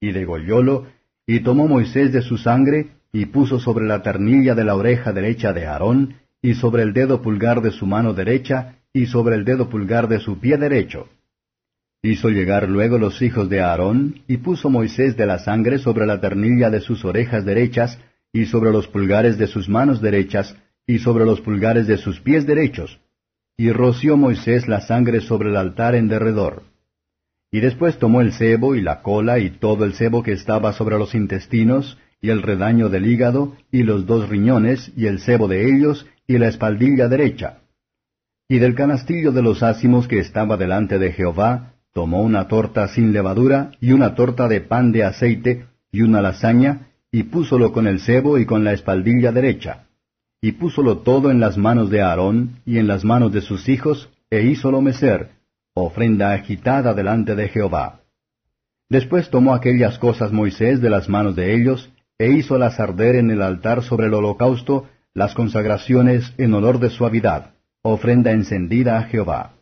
y 0.00 0.10
degollólo, 0.10 0.86
y 1.24 1.40
tomó 1.40 1.68
Moisés 1.68 2.12
de 2.12 2.22
su 2.22 2.36
sangre, 2.36 2.88
y 3.12 3.26
puso 3.26 3.60
sobre 3.60 3.86
la 3.86 4.02
ternilla 4.02 4.56
de 4.56 4.64
la 4.64 4.74
oreja 4.74 5.12
derecha 5.12 5.52
de 5.52 5.66
Aarón, 5.66 6.16
y 6.42 6.54
sobre 6.54 6.82
el 6.82 6.92
dedo 6.92 7.20
pulgar 7.22 7.60
de 7.62 7.70
su 7.70 7.86
mano 7.86 8.14
derecha, 8.14 8.76
y 8.92 9.06
sobre 9.06 9.36
el 9.36 9.44
dedo 9.44 9.68
pulgar 9.68 10.08
de 10.08 10.20
su 10.20 10.38
pie 10.38 10.56
derecho. 10.56 11.08
Hizo 12.02 12.28
llegar 12.28 12.68
luego 12.68 12.96
los 12.98 13.20
hijos 13.22 13.48
de 13.48 13.60
Aarón, 13.60 14.22
y 14.28 14.36
puso 14.36 14.70
Moisés 14.70 15.16
de 15.16 15.26
la 15.26 15.38
sangre 15.40 15.78
sobre 15.78 16.06
la 16.06 16.20
ternilla 16.20 16.70
de 16.70 16.80
sus 16.80 17.04
orejas 17.04 17.44
derechas, 17.44 17.98
y 18.32 18.46
sobre 18.46 18.70
los 18.70 18.86
pulgares 18.86 19.36
de 19.36 19.46
sus 19.46 19.68
manos 19.68 20.00
derechas, 20.00 20.56
y 20.86 20.98
sobre 21.00 21.24
los 21.24 21.40
pulgares 21.40 21.86
de 21.86 21.98
sus 21.98 22.20
pies 22.20 22.46
derechos, 22.46 23.00
y 23.56 23.72
roció 23.72 24.16
Moisés 24.16 24.68
la 24.68 24.80
sangre 24.80 25.20
sobre 25.20 25.50
el 25.50 25.56
altar 25.56 25.96
en 25.96 26.08
derredor. 26.08 26.62
Y 27.50 27.60
después 27.60 27.98
tomó 27.98 28.20
el 28.20 28.32
cebo 28.32 28.74
y 28.74 28.82
la 28.82 29.02
cola 29.02 29.38
y 29.38 29.50
todo 29.50 29.84
el 29.84 29.94
cebo 29.94 30.22
que 30.22 30.32
estaba 30.32 30.72
sobre 30.72 30.98
los 30.98 31.14
intestinos, 31.14 31.98
y 32.20 32.30
el 32.30 32.42
redaño 32.42 32.88
del 32.88 33.06
hígado, 33.06 33.56
y 33.72 33.82
los 33.82 34.06
dos 34.06 34.28
riñones, 34.28 34.92
y 34.96 35.06
el 35.06 35.18
cebo 35.20 35.48
de 35.48 35.68
ellos, 35.68 36.06
y 36.28 36.38
la 36.38 36.46
espaldilla 36.46 37.08
derecha. 37.08 37.62
Y 38.48 38.60
del 38.60 38.76
canastillo 38.76 39.32
de 39.32 39.42
los 39.42 39.64
ácimos 39.64 40.06
que 40.06 40.20
estaba 40.20 40.56
delante 40.56 41.00
de 41.00 41.10
Jehová, 41.10 41.72
tomó 41.92 42.22
una 42.22 42.46
torta 42.46 42.86
sin 42.86 43.12
levadura, 43.12 43.72
y 43.80 43.90
una 43.90 44.14
torta 44.14 44.46
de 44.46 44.60
pan 44.60 44.92
de 44.92 45.02
aceite, 45.02 45.66
y 45.90 46.02
una 46.02 46.22
lasaña, 46.22 46.92
y 47.10 47.24
púsolo 47.24 47.72
con 47.72 47.88
el 47.88 47.98
cebo 47.98 48.38
y 48.38 48.46
con 48.46 48.62
la 48.62 48.72
espaldilla 48.72 49.32
derecha 49.32 49.88
y 50.40 50.52
púsolo 50.52 50.98
todo 50.98 51.30
en 51.30 51.40
las 51.40 51.58
manos 51.58 51.90
de 51.90 52.02
Aarón 52.02 52.60
y 52.64 52.78
en 52.78 52.86
las 52.86 53.04
manos 53.04 53.32
de 53.32 53.40
sus 53.40 53.68
hijos, 53.68 54.08
e 54.30 54.42
hízolo 54.42 54.80
mecer, 54.80 55.30
ofrenda 55.74 56.32
agitada 56.32 56.94
delante 56.94 57.34
de 57.34 57.48
Jehová. 57.48 58.02
Después 58.88 59.30
tomó 59.30 59.54
aquellas 59.54 59.98
cosas 59.98 60.32
Moisés 60.32 60.80
de 60.80 60.90
las 60.90 61.08
manos 61.08 61.34
de 61.34 61.54
ellos, 61.54 61.90
e 62.18 62.30
hízolas 62.30 62.78
arder 62.78 63.16
en 63.16 63.30
el 63.30 63.42
altar 63.42 63.82
sobre 63.82 64.06
el 64.06 64.14
holocausto, 64.14 64.88
las 65.18 65.34
consagraciones 65.34 66.32
en 66.38 66.54
olor 66.54 66.78
de 66.78 66.88
suavidad, 66.88 67.50
ofrenda 67.82 68.32
encendida 68.32 68.98
a 68.98 69.02
Jehová. 69.02 69.52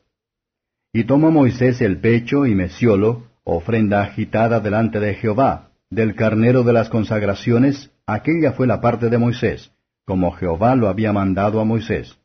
Y 0.92 1.04
tomó 1.04 1.30
Moisés 1.30 1.80
el 1.80 1.98
pecho 1.98 2.46
y 2.46 2.54
meciólo, 2.54 3.24
ofrenda 3.42 4.02
agitada 4.02 4.60
delante 4.60 5.00
de 5.00 5.14
Jehová, 5.14 5.70
del 5.90 6.14
carnero 6.14 6.62
de 6.62 6.72
las 6.72 6.88
consagraciones, 6.88 7.90
aquella 8.06 8.52
fue 8.52 8.68
la 8.68 8.80
parte 8.80 9.08
de 9.08 9.18
Moisés 9.18 9.72
como 10.06 10.30
Jehová 10.30 10.76
lo 10.76 10.88
había 10.88 11.12
mandado 11.12 11.60
a 11.60 11.64
Moisés. 11.64 12.16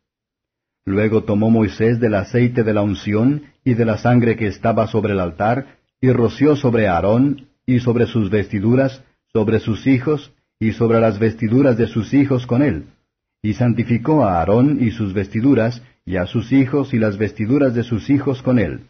Luego 0.85 1.23
tomó 1.23 1.49
Moisés 1.49 1.99
del 1.99 2.13
aceite 2.13 2.63
de 2.63 2.73
la 2.73 2.83
unción 2.83 3.43
y 3.65 3.73
de 3.73 3.85
la 3.85 3.97
sangre 3.97 4.35
que 4.35 4.47
estaba 4.47 4.87
sobre 4.87 5.13
el 5.13 5.19
altar, 5.19 5.79
y 5.99 6.11
roció 6.11 6.55
sobre 6.55 6.87
Aarón, 6.87 7.47
y 7.65 7.79
sobre 7.79 8.05
sus 8.05 8.29
vestiduras, 8.29 9.03
sobre 9.33 9.59
sus 9.59 9.87
hijos, 9.87 10.31
y 10.59 10.73
sobre 10.73 10.99
las 10.99 11.17
vestiduras 11.17 11.75
de 11.77 11.87
sus 11.87 12.13
hijos 12.13 12.45
con 12.45 12.61
él. 12.61 12.85
Y 13.41 13.53
santificó 13.53 14.23
a 14.23 14.39
Aarón 14.39 14.77
y 14.81 14.91
sus 14.91 15.13
vestiduras, 15.13 15.81
y 16.05 16.17
a 16.17 16.25
sus 16.25 16.51
hijos 16.51 16.93
y 16.93 16.99
las 16.99 17.17
vestiduras 17.17 17.73
de 17.73 17.83
sus 17.83 18.09
hijos 18.09 18.41
con 18.41 18.59
él. 18.59 18.87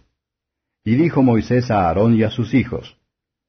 Y 0.83 0.95
dijo 0.95 1.23
Moisés 1.23 1.71
a 1.71 1.87
Aarón 1.87 2.15
y 2.15 2.23
a 2.23 2.31
sus 2.31 2.53
hijos, 2.53 2.97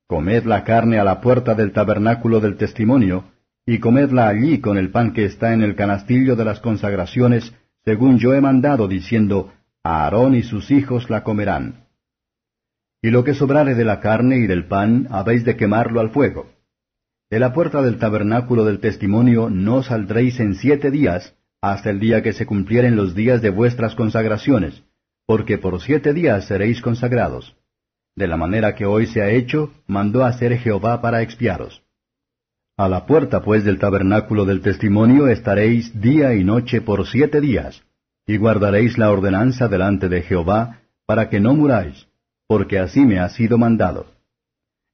Comed 0.07 0.45
la 0.45 0.65
carne 0.65 0.99
a 0.99 1.05
la 1.05 1.21
puerta 1.21 1.55
del 1.55 1.73
tabernáculo 1.73 2.41
del 2.41 2.57
testimonio, 2.57 3.25
y 3.65 3.79
comedla 3.79 4.29
allí 4.29 4.61
con 4.61 4.77
el 4.77 4.91
pan 4.91 5.13
que 5.13 5.25
está 5.25 5.55
en 5.55 5.63
el 5.63 5.75
canastillo 5.75 6.37
de 6.37 6.45
las 6.45 6.61
consagraciones, 6.61 7.55
según 7.85 8.19
yo 8.19 8.35
he 8.35 8.41
mandado, 8.41 8.89
diciendo, 8.89 9.53
Aarón 9.83 10.35
y 10.35 10.43
sus 10.43 10.71
hijos 10.71 11.11
la 11.11 11.25
comerán. 11.25 11.87
Y 13.01 13.11
lo 13.11 13.25
que 13.25 13.35
sobrare 13.35 13.75
de 13.75 13.85
la 13.85 14.01
carne 14.01 14.37
y 14.39 14.47
del 14.47 14.67
pan, 14.67 15.09
habéis 15.11 15.45
de 15.45 15.57
quemarlo 15.57 16.01
al 16.01 16.11
fuego. 16.11 16.51
De 17.33 17.41
la 17.41 17.55
puerta 17.55 17.81
del 17.81 17.97
tabernáculo 17.97 18.67
del 18.67 18.79
testimonio 18.79 19.49
no 19.49 19.83
saldréis 19.83 20.39
en 20.39 20.55
siete 20.55 20.91
días, 20.91 21.35
hasta 21.63 21.89
el 21.89 21.99
día 21.99 22.23
que 22.23 22.35
se 22.35 22.45
cumplieren 22.45 22.95
los 22.95 23.15
días 23.15 23.41
de 23.41 23.49
vuestras 23.49 23.95
consagraciones, 23.95 24.83
porque 25.25 25.57
por 25.57 25.81
siete 25.81 26.13
días 26.13 26.47
seréis 26.47 26.83
consagrados. 26.83 27.57
De 28.15 28.29
la 28.29 28.37
manera 28.37 28.75
que 28.75 28.85
hoy 28.85 29.07
se 29.07 29.23
ha 29.23 29.31
hecho, 29.31 29.73
mandó 29.87 30.27
hacer 30.27 30.59
Jehová 30.59 31.01
para 31.01 31.23
expiaros. 31.23 31.83
A 32.77 32.87
la 32.87 33.07
puerta 33.07 33.41
pues 33.41 33.65
del 33.65 33.79
tabernáculo 33.79 34.45
del 34.45 34.61
testimonio 34.61 35.27
estaréis 35.27 35.99
día 35.99 36.35
y 36.35 36.45
noche 36.45 36.83
por 36.83 37.07
siete 37.07 37.41
días, 37.41 37.83
y 38.27 38.37
guardaréis 38.37 38.99
la 38.99 39.11
ordenanza 39.11 39.69
delante 39.69 40.11
de 40.11 40.21
Jehová, 40.21 40.83
para 41.07 41.31
que 41.31 41.41
no 41.41 41.55
muráis, 41.55 42.07
porque 42.47 42.79
así 42.79 43.07
me 43.07 43.21
ha 43.21 43.31
sido 43.31 43.57
mandado. 43.57 44.12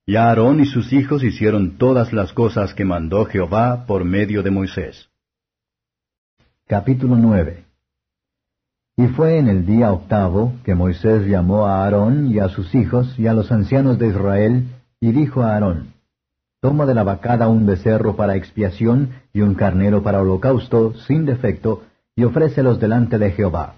Y 0.09 0.17
Aarón 0.17 0.61
y 0.61 0.65
sus 0.65 0.91
hijos 0.95 1.23
hicieron 1.23 1.77
todas 1.77 2.15
las 2.15 2.33
cosas 2.33 2.73
que 2.73 2.87
mandó 2.87 3.27
Jehová 3.27 3.85
por 3.87 4.07
medio 4.07 4.43
de 4.43 4.51
Moisés. 4.51 5.11
Capítulo 6.67 7.17
9 7.17 7.63
Y 8.97 9.07
fue 9.09 9.37
en 9.37 9.49
el 9.49 9.67
día 9.67 9.93
octavo 9.93 10.55
que 10.65 10.75
Moisés 10.75 11.27
llamó 11.27 11.67
a 11.67 11.85
Aarón 11.85 12.29
y 12.29 12.39
a 12.39 12.49
sus 12.49 12.75
hijos 12.75 13.19
y 13.19 13.27
a 13.27 13.35
los 13.35 13.53
ancianos 13.53 13.99
de 13.99 14.09
Israel, 14.09 14.69
y 14.99 15.13
dijo 15.13 15.43
a 15.43 15.53
Aarón, 15.53 15.93
Toma 16.63 16.87
de 16.87 16.95
la 16.95 17.03
vacada 17.03 17.49
un 17.49 17.67
becerro 17.67 18.17
para 18.17 18.35
expiación 18.35 19.11
y 19.35 19.43
un 19.43 19.57
carnero 19.57 20.03
para 20.03 20.23
holocausto, 20.23 20.95
sin 21.07 21.27
defecto, 21.27 21.83
y 22.17 22.25
ofrécelos 22.25 22.81
delante 22.81 23.19
de 23.19 23.33
Jehová. 23.33 23.75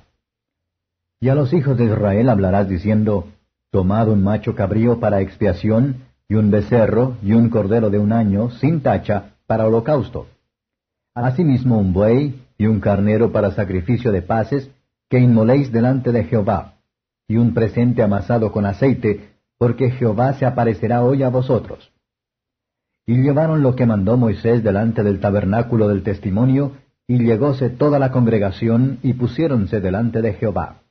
Y 1.18 1.28
a 1.28 1.34
los 1.34 1.52
hijos 1.52 1.76
de 1.76 1.86
Israel 1.86 2.28
hablarás 2.28 2.68
diciendo, 2.68 3.26
Tomad 3.72 4.08
un 4.08 4.22
macho 4.22 4.54
cabrío 4.54 5.00
para 5.00 5.22
expiación, 5.22 6.08
y 6.30 6.36
un 6.36 6.48
becerro, 6.52 7.16
y 7.24 7.32
un 7.32 7.50
cordero 7.50 7.90
de 7.90 7.98
un 7.98 8.12
año, 8.12 8.50
sin 8.52 8.82
tacha, 8.82 9.34
para 9.48 9.66
holocausto. 9.66 10.28
Asimismo 11.12 11.76
un 11.76 11.92
buey 11.92 12.40
y 12.56 12.66
un 12.66 12.78
carnero 12.78 13.32
para 13.32 13.50
sacrificio 13.50 14.12
de 14.12 14.22
paces, 14.22 14.70
que 15.08 15.18
inmoléis 15.18 15.72
delante 15.72 16.12
de 16.12 16.22
Jehová, 16.22 16.74
y 17.26 17.36
un 17.36 17.52
presente 17.52 18.00
amasado 18.00 18.52
con 18.52 18.64
aceite, 18.64 19.30
porque 19.58 19.90
Jehová 19.90 20.34
se 20.34 20.46
aparecerá 20.46 21.02
hoy 21.02 21.24
a 21.24 21.30
vosotros. 21.30 21.90
Y 23.06 23.16
llevaron 23.20 23.62
lo 23.62 23.74
que 23.74 23.86
mandó 23.86 24.16
Moisés 24.16 24.62
delante 24.62 25.02
del 25.02 25.18
tabernáculo 25.18 25.88
del 25.88 26.04
testimonio, 26.04 26.76
y 27.08 27.18
llegóse 27.18 27.70
toda 27.70 27.98
la 27.98 28.12
congregación, 28.12 29.00
y 29.02 29.14
pusiéronse 29.14 29.80
delante 29.80 30.22
de 30.22 30.34
Jehová. 30.34 30.82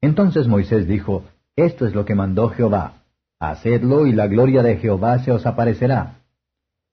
Entonces 0.00 0.46
Moisés 0.46 0.86
dijo, 0.86 1.24
Esto 1.56 1.84
es 1.84 1.96
lo 1.96 2.04
que 2.04 2.14
mandó 2.14 2.48
Jehová, 2.50 3.02
hacedlo 3.38 4.06
y 4.06 4.12
la 4.12 4.26
gloria 4.26 4.62
de 4.62 4.76
Jehová 4.76 5.18
se 5.20 5.32
os 5.32 5.46
aparecerá. 5.46 6.20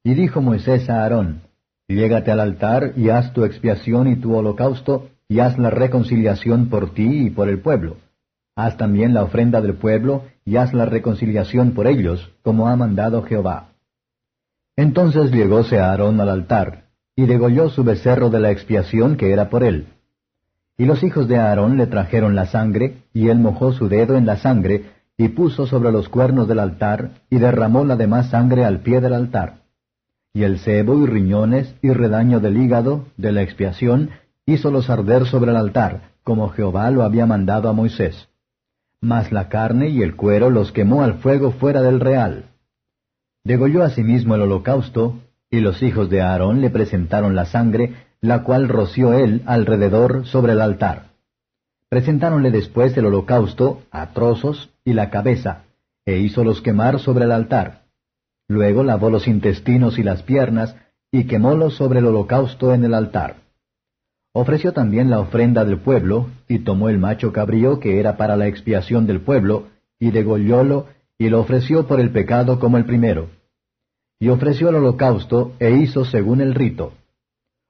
Y 0.04 0.14
dijo 0.14 0.42
Moisés 0.42 0.90
a 0.90 1.04
Aarón, 1.04 1.42
Llégate 1.88 2.32
al 2.32 2.40
altar 2.40 2.94
y 2.96 3.10
haz 3.10 3.34
tu 3.34 3.44
expiación 3.44 4.08
y 4.08 4.16
tu 4.16 4.36
holocausto, 4.36 5.10
y 5.28 5.40
haz 5.40 5.58
la 5.58 5.70
reconciliación 5.70 6.70
por 6.70 6.94
ti 6.94 7.28
y 7.28 7.30
por 7.30 7.50
el 7.50 7.60
pueblo. 7.60 7.98
Haz 8.56 8.78
también 8.78 9.14
la 9.14 9.24
ofrenda 9.24 9.62
del 9.62 9.76
pueblo, 9.76 10.24
y 10.46 10.58
haz 10.58 10.74
la 10.74 10.86
reconciliación 10.86 11.72
por 11.72 11.88
ellos, 11.88 12.32
como 12.42 12.68
ha 12.68 12.76
mandado 12.76 13.24
Jehová. 13.24 13.70
Entonces 14.76 15.32
llegóse 15.32 15.80
Aarón 15.80 16.20
al 16.22 16.30
altar, 16.30 16.86
y 17.16 17.26
degolló 17.26 17.70
su 17.70 17.84
becerro 17.84 18.30
de 18.30 18.40
la 18.40 18.52
expiación 18.52 19.18
que 19.18 19.32
era 19.32 19.50
por 19.50 19.64
él. 19.64 19.88
Y 20.78 20.86
los 20.86 21.04
hijos 21.04 21.28
de 21.28 21.38
Aarón 21.38 21.78
le 21.78 21.88
trajeron 21.88 22.36
la 22.36 22.46
sangre, 22.46 23.04
y 23.14 23.30
él 23.30 23.40
mojó 23.40 23.74
su 23.74 23.88
dedo 23.88 24.18
en 24.18 24.26
la 24.26 24.38
sangre, 24.38 24.86
y 25.18 25.30
puso 25.30 25.68
sobre 25.68 25.92
los 25.92 26.10
cuernos 26.10 26.48
del 26.48 26.60
altar, 26.60 27.12
y 27.30 27.38
derramó 27.38 27.86
la 27.86 27.96
demás 27.96 28.30
sangre 28.30 28.66
al 28.66 28.82
pie 28.82 29.02
del 29.02 29.14
altar. 29.14 29.62
Y 30.34 30.44
el 30.44 30.60
cebo 30.60 30.98
y 31.04 31.06
riñones 31.06 31.76
y 31.82 31.92
redaño 31.92 32.40
del 32.40 32.58
hígado, 32.58 33.06
de 33.18 33.32
la 33.32 33.44
expiación, 33.44 34.10
hízolos 34.46 34.90
arder 34.90 35.26
sobre 35.26 35.52
el 35.52 35.58
altar, 35.58 36.14
como 36.24 36.50
Jehová 36.50 36.90
lo 36.90 37.04
había 37.04 37.26
mandado 37.26 37.70
a 37.70 37.74
Moisés. 37.74 38.28
Mas 39.02 39.32
la 39.32 39.50
carne 39.50 39.90
y 39.90 40.02
el 40.02 40.16
cuero 40.16 40.50
los 40.50 40.72
quemó 40.72 41.04
al 41.04 41.16
fuego 41.16 41.52
fuera 41.52 41.82
del 41.82 42.00
real. 42.00 42.46
Degolló 43.44 43.84
asimismo 43.84 44.36
el 44.36 44.42
holocausto, 44.42 45.20
y 45.52 45.60
los 45.60 45.84
hijos 45.84 46.10
de 46.10 46.22
Aarón 46.22 46.62
le 46.62 46.72
presentaron 46.72 47.36
la 47.36 47.46
sangre, 47.46 47.94
la 48.22 48.44
cual 48.44 48.70
roció 48.70 49.14
él 49.14 49.44
alrededor 49.46 50.26
sobre 50.26 50.54
el 50.54 50.62
altar. 50.62 51.13
Presentáronle 51.94 52.50
después 52.50 52.98
el 52.98 53.06
holocausto 53.06 53.84
a 53.92 54.14
trozos 54.14 54.72
y 54.84 54.94
la 54.94 55.12
cabeza, 55.12 55.66
e 56.08 56.18
hízolos 56.18 56.60
quemar 56.60 56.98
sobre 56.98 57.26
el 57.26 57.32
altar. 57.32 57.84
Luego 58.48 58.84
lavó 58.84 59.12
los 59.12 59.28
intestinos 59.28 60.00
y 60.00 60.02
las 60.02 60.24
piernas, 60.24 60.76
y 61.12 61.26
quemólos 61.26 61.76
sobre 61.76 62.00
el 62.00 62.08
holocausto 62.08 62.74
en 62.74 62.84
el 62.84 62.96
altar. 62.96 63.36
Ofreció 64.34 64.74
también 64.74 65.12
la 65.12 65.20
ofrenda 65.20 65.66
del 65.66 65.78
pueblo, 65.82 66.32
y 66.48 66.64
tomó 66.64 66.90
el 66.90 66.98
macho 66.98 67.32
cabrío 67.32 67.80
que 67.80 68.00
era 68.00 68.18
para 68.18 68.38
la 68.38 68.48
expiación 68.48 69.06
del 69.06 69.22
pueblo, 69.22 69.68
y 70.00 70.10
degollólo, 70.10 70.88
y 71.20 71.30
lo 71.30 71.42
ofreció 71.42 71.86
por 71.86 72.00
el 72.00 72.10
pecado 72.10 72.60
como 72.60 72.78
el 72.78 72.86
primero 72.86 73.30
y 74.20 74.30
ofreció 74.30 74.70
el 74.70 74.76
holocausto 74.76 75.54
e 75.60 75.70
hizo 75.72 76.06
según 76.06 76.42
el 76.42 76.56
rito. 76.56 76.94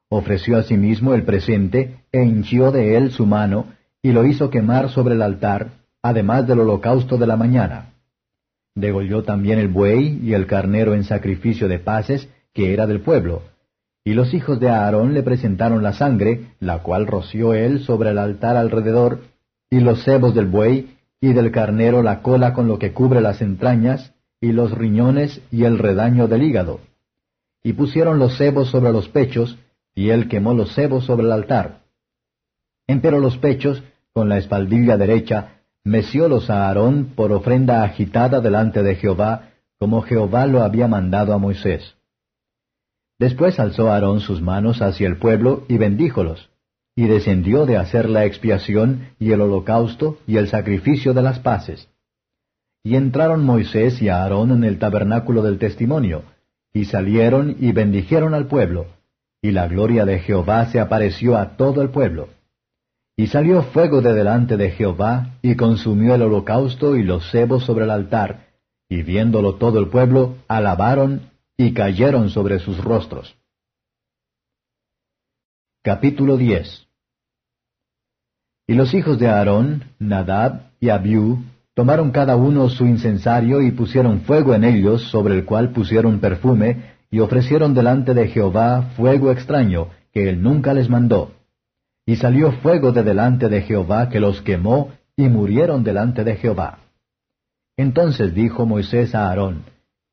Ofreció 0.09 0.57
asimismo 0.57 1.13
el 1.13 1.23
presente 1.23 2.05
e 2.11 2.23
hinchió 2.23 2.71
de 2.71 2.95
él 2.95 3.11
su 3.11 3.25
mano, 3.25 3.73
y 4.03 4.11
lo 4.11 4.25
hizo 4.25 4.49
quemar 4.49 4.89
sobre 4.89 5.15
el 5.15 5.21
altar, 5.21 5.71
además 6.03 6.45
del 6.45 6.59
holocausto 6.59 7.17
de 7.17 7.25
la 7.25 7.37
mañana. 7.37 7.93
Degolló 8.75 9.23
también 9.23 9.59
el 9.59 9.69
buey 9.69 10.19
y 10.21 10.33
el 10.33 10.45
carnero 10.45 10.93
en 10.93 11.05
sacrificio 11.05 11.69
de 11.69 11.79
paces, 11.79 12.27
que 12.53 12.73
era 12.73 12.85
del 12.85 12.99
pueblo. 12.99 13.43
Y 14.03 14.13
los 14.13 14.33
hijos 14.33 14.59
de 14.59 14.69
Aarón 14.69 15.13
le 15.13 15.23
presentaron 15.23 15.81
la 15.81 15.93
sangre, 15.93 16.49
la 16.59 16.79
cual 16.79 17.07
roció 17.07 17.53
él 17.53 17.79
sobre 17.85 18.09
el 18.09 18.17
altar 18.17 18.57
alrededor, 18.57 19.21
y 19.69 19.79
los 19.79 20.03
cebos 20.03 20.35
del 20.35 20.47
buey, 20.47 20.97
y 21.21 21.31
del 21.31 21.51
carnero 21.51 22.03
la 22.03 22.21
cola 22.21 22.53
con 22.53 22.67
lo 22.67 22.79
que 22.79 22.91
cubre 22.91 23.21
las 23.21 23.41
entrañas, 23.41 24.13
y 24.41 24.51
los 24.51 24.71
riñones 24.71 25.41
y 25.49 25.63
el 25.63 25.79
redaño 25.79 26.27
del 26.27 26.43
hígado. 26.43 26.81
Y 27.63 27.71
pusieron 27.73 28.19
los 28.19 28.37
cebos 28.37 28.69
sobre 28.69 28.91
los 28.91 29.07
pechos, 29.07 29.57
y 29.95 30.09
él 30.09 30.27
quemó 30.27 30.53
los 30.53 30.75
cebos 30.75 31.05
sobre 31.05 31.23
el 31.23 31.31
altar. 31.31 31.83
Empero 32.87 33.19
los 33.19 33.37
pechos, 33.37 33.81
con 34.13 34.29
la 34.29 34.37
espaldilla 34.37 34.95
derecha, 34.97 35.63
meciólos 35.83 36.49
a 36.49 36.67
Aarón 36.67 37.13
por 37.15 37.31
ofrenda 37.31 37.83
agitada 37.83 38.39
delante 38.39 38.83
de 38.83 38.95
Jehová, 38.95 39.49
como 39.79 40.01
Jehová 40.01 40.45
lo 40.45 40.61
había 40.61 40.87
mandado 40.87 41.33
a 41.33 41.37
Moisés. 41.37 41.95
Después 43.19 43.59
alzó 43.59 43.91
Aarón 43.91 44.21
sus 44.21 44.41
manos 44.41 44.81
hacia 44.81 45.07
el 45.07 45.17
pueblo 45.17 45.65
y 45.67 45.77
bendíjolos, 45.77 46.49
y 46.95 47.07
descendió 47.07 47.65
de 47.65 47.77
hacer 47.77 48.09
la 48.09 48.25
expiación 48.25 49.09
y 49.19 49.31
el 49.31 49.41
holocausto 49.41 50.19
y 50.27 50.37
el 50.37 50.47
sacrificio 50.47 51.13
de 51.13 51.21
las 51.21 51.39
paces. 51.39 51.89
Y 52.83 52.95
entraron 52.95 53.43
Moisés 53.43 54.01
y 54.01 54.09
Aarón 54.09 54.51
en 54.51 54.63
el 54.63 54.77
tabernáculo 54.77 55.41
del 55.41 55.57
testimonio, 55.57 56.23
y 56.71 56.85
salieron 56.85 57.55
y 57.59 57.71
bendijeron 57.71 58.33
al 58.33 58.47
pueblo, 58.47 58.87
y 59.41 59.51
la 59.51 59.67
gloria 59.67 60.05
de 60.05 60.19
Jehová 60.19 60.67
se 60.67 60.79
apareció 60.79 61.37
a 61.37 61.57
todo 61.57 61.81
el 61.81 61.89
pueblo. 61.89 62.29
Y 63.15 63.27
salió 63.27 63.61
fuego 63.63 64.01
de 64.01 64.13
delante 64.13 64.57
de 64.57 64.71
Jehová, 64.71 65.37
y 65.41 65.55
consumió 65.55 66.15
el 66.15 66.23
holocausto 66.23 66.95
y 66.95 67.03
los 67.03 67.29
cebos 67.31 67.63
sobre 67.63 67.85
el 67.85 67.91
altar, 67.91 68.47
y 68.89 69.03
viéndolo 69.03 69.55
todo 69.55 69.79
el 69.79 69.89
pueblo, 69.89 70.37
alabaron 70.47 71.29
y 71.55 71.73
cayeron 71.73 72.29
sobre 72.29 72.59
sus 72.59 72.83
rostros. 72.83 73.35
Capítulo 75.83 76.37
10 76.37 76.87
Y 78.67 78.73
los 78.73 78.93
hijos 78.93 79.19
de 79.19 79.27
Aarón, 79.27 79.83
Nadab 79.99 80.71
y 80.79 80.89
Abiú, 80.89 81.43
Tomaron 81.75 82.11
cada 82.11 82.35
uno 82.35 82.69
su 82.69 82.85
incensario 82.85 83.61
y 83.61 83.71
pusieron 83.71 84.21
fuego 84.21 84.53
en 84.53 84.63
ellos, 84.63 85.09
sobre 85.09 85.33
el 85.33 85.43
cual 85.43 85.71
pusieron 85.71 86.19
perfume, 86.19 86.93
y 87.09 87.19
ofrecieron 87.19 87.73
delante 87.73 88.13
de 88.13 88.27
Jehová 88.27 88.91
fuego 88.95 89.31
extraño, 89.31 89.87
que 90.11 90.29
él 90.29 90.43
nunca 90.43 90.73
les 90.73 90.87
mandó. 90.87 91.31
Y 92.05 92.17
salió 92.17 92.51
fuego 92.51 92.91
de 92.91 93.03
delante 93.03 93.49
de 93.49 93.61
Jehová 93.61 94.09
que 94.09 94.19
los 94.19 94.41
quemó, 94.41 94.91
y 95.15 95.29
murieron 95.29 95.83
delante 95.83 96.23
de 96.23 96.35
Jehová. 96.35 96.79
Entonces 97.77 98.33
dijo 98.33 98.65
Moisés 98.65 99.15
a 99.15 99.29
Aarón, 99.29 99.63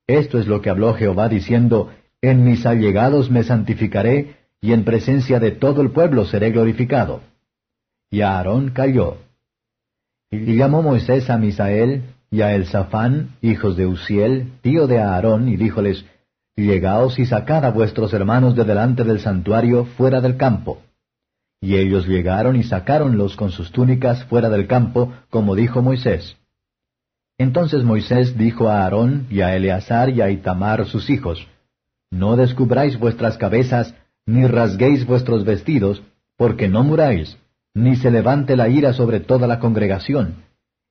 Esto 0.06 0.38
es 0.38 0.46
lo 0.46 0.60
que 0.60 0.70
habló 0.70 0.94
Jehová 0.94 1.28
diciendo, 1.28 1.90
En 2.22 2.44
mis 2.44 2.66
allegados 2.66 3.30
me 3.30 3.42
santificaré, 3.42 4.36
y 4.60 4.72
en 4.72 4.84
presencia 4.84 5.40
de 5.40 5.52
todo 5.52 5.80
el 5.80 5.90
pueblo 5.90 6.26
seré 6.26 6.50
glorificado. 6.50 7.22
Y 8.10 8.20
Aarón 8.20 8.70
cayó. 8.70 9.18
Y 10.30 10.56
llamó 10.56 10.82
Moisés 10.82 11.30
a 11.30 11.38
Misael 11.38 12.02
y 12.30 12.42
a 12.42 12.54
Elzafán, 12.54 13.36
hijos 13.40 13.76
de 13.76 13.86
Uziel, 13.86 14.52
tío 14.62 14.86
de 14.86 15.00
Aarón, 15.00 15.48
y 15.48 15.56
díjoles, 15.56 16.04
Llegaos 16.56 17.18
y 17.18 17.26
sacad 17.26 17.64
a 17.64 17.70
vuestros 17.70 18.12
hermanos 18.12 18.54
de 18.54 18.64
delante 18.64 19.02
del 19.04 19.20
santuario 19.20 19.86
fuera 19.86 20.20
del 20.20 20.36
campo. 20.36 20.82
Y 21.60 21.76
ellos 21.76 22.06
llegaron 22.06 22.56
y 22.56 22.62
sacáronlos 22.62 23.36
con 23.36 23.50
sus 23.50 23.70
túnicas 23.70 24.24
fuera 24.24 24.48
del 24.48 24.66
campo, 24.66 25.12
como 25.28 25.54
dijo 25.54 25.82
Moisés. 25.82 26.36
Entonces 27.38 27.84
Moisés 27.84 28.36
dijo 28.36 28.68
a 28.68 28.82
Aarón 28.82 29.26
y 29.30 29.40
a 29.40 29.56
Eleazar 29.56 30.10
y 30.10 30.20
a 30.20 30.30
Itamar 30.30 30.86
sus 30.86 31.10
hijos, 31.10 31.46
No 32.10 32.36
descubráis 32.36 32.98
vuestras 32.98 33.38
cabezas, 33.38 33.94
ni 34.26 34.46
rasguéis 34.46 35.06
vuestros 35.06 35.44
vestidos, 35.44 36.02
porque 36.36 36.68
no 36.68 36.82
muráis, 36.82 37.38
ni 37.74 37.96
se 37.96 38.10
levante 38.10 38.56
la 38.56 38.68
ira 38.68 38.92
sobre 38.92 39.20
toda 39.20 39.46
la 39.46 39.58
congregación. 39.58 40.44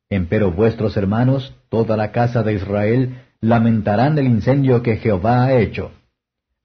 Empero 0.09 0.51
vuestros 0.51 0.97
hermanos, 0.97 1.55
toda 1.69 1.95
la 1.97 2.11
casa 2.11 2.41
de 2.41 2.53
Israel, 2.53 3.21
lamentarán 3.41 4.17
el 4.17 4.25
incendio 4.25 4.81
que 4.81 4.97
Jehová 4.97 5.45
ha 5.45 5.59
hecho. 5.59 5.91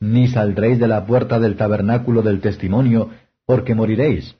Ni 0.00 0.28
saldréis 0.28 0.78
de 0.78 0.88
la 0.88 1.06
puerta 1.06 1.38
del 1.38 1.56
tabernáculo 1.56 2.22
del 2.22 2.40
testimonio, 2.40 3.10
porque 3.46 3.74
moriréis, 3.74 4.36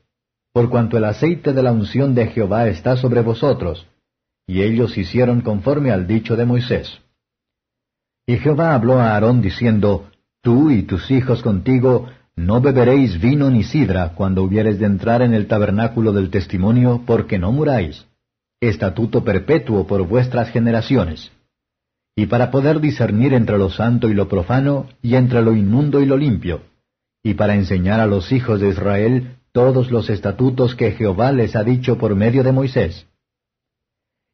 por 0.52 0.70
cuanto 0.70 0.96
el 0.96 1.04
aceite 1.04 1.52
de 1.52 1.62
la 1.62 1.72
unción 1.72 2.14
de 2.14 2.28
Jehová 2.28 2.68
está 2.68 2.96
sobre 2.96 3.22
vosotros. 3.22 3.86
Y 4.46 4.62
ellos 4.62 4.96
hicieron 4.96 5.40
conforme 5.40 5.90
al 5.90 6.06
dicho 6.06 6.36
de 6.36 6.44
Moisés. 6.44 7.00
Y 8.26 8.36
Jehová 8.36 8.74
habló 8.74 9.00
a 9.00 9.14
Aarón 9.14 9.42
diciendo, 9.42 10.10
Tú 10.42 10.70
y 10.70 10.82
tus 10.82 11.10
hijos 11.10 11.42
contigo 11.42 12.06
no 12.36 12.60
beberéis 12.60 13.20
vino 13.20 13.50
ni 13.50 13.64
sidra 13.64 14.14
cuando 14.14 14.42
hubieres 14.42 14.78
de 14.78 14.86
entrar 14.86 15.22
en 15.22 15.34
el 15.34 15.46
tabernáculo 15.46 16.12
del 16.12 16.30
testimonio, 16.30 17.02
porque 17.06 17.38
no 17.38 17.50
muráis. 17.50 18.06
Estatuto 18.60 19.24
perpetuo 19.24 19.86
por 19.86 20.06
vuestras 20.06 20.50
generaciones. 20.50 21.32
Y 22.14 22.26
para 22.26 22.50
poder 22.50 22.80
discernir 22.80 23.34
entre 23.34 23.58
lo 23.58 23.70
santo 23.70 24.08
y 24.08 24.14
lo 24.14 24.28
profano, 24.28 24.86
y 25.02 25.16
entre 25.16 25.42
lo 25.42 25.54
inmundo 25.54 26.00
y 26.00 26.06
lo 26.06 26.16
limpio, 26.16 26.60
y 27.24 27.34
para 27.34 27.54
enseñar 27.54 27.98
a 27.98 28.06
los 28.06 28.30
hijos 28.30 28.60
de 28.60 28.68
Israel 28.68 29.38
todos 29.50 29.90
los 29.90 30.10
estatutos 30.10 30.76
que 30.76 30.92
Jehová 30.92 31.32
les 31.32 31.56
ha 31.56 31.64
dicho 31.64 31.96
por 31.96 32.14
medio 32.14 32.44
de 32.44 32.52
Moisés. 32.52 33.06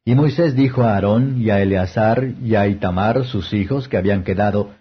Y 0.03 0.13
Moisés 0.13 0.55
dijo 0.55 0.83
a 0.83 0.95
Aarón 0.95 1.41
y 1.41 1.51
a 1.51 1.61
Eleazar 1.61 2.33
y 2.43 2.55
a 2.55 2.67
Itamar, 2.67 3.23
sus 3.23 3.53
hijos 3.53 3.87
que 3.87 3.97
habían 3.97 4.23
quedado, 4.23 4.71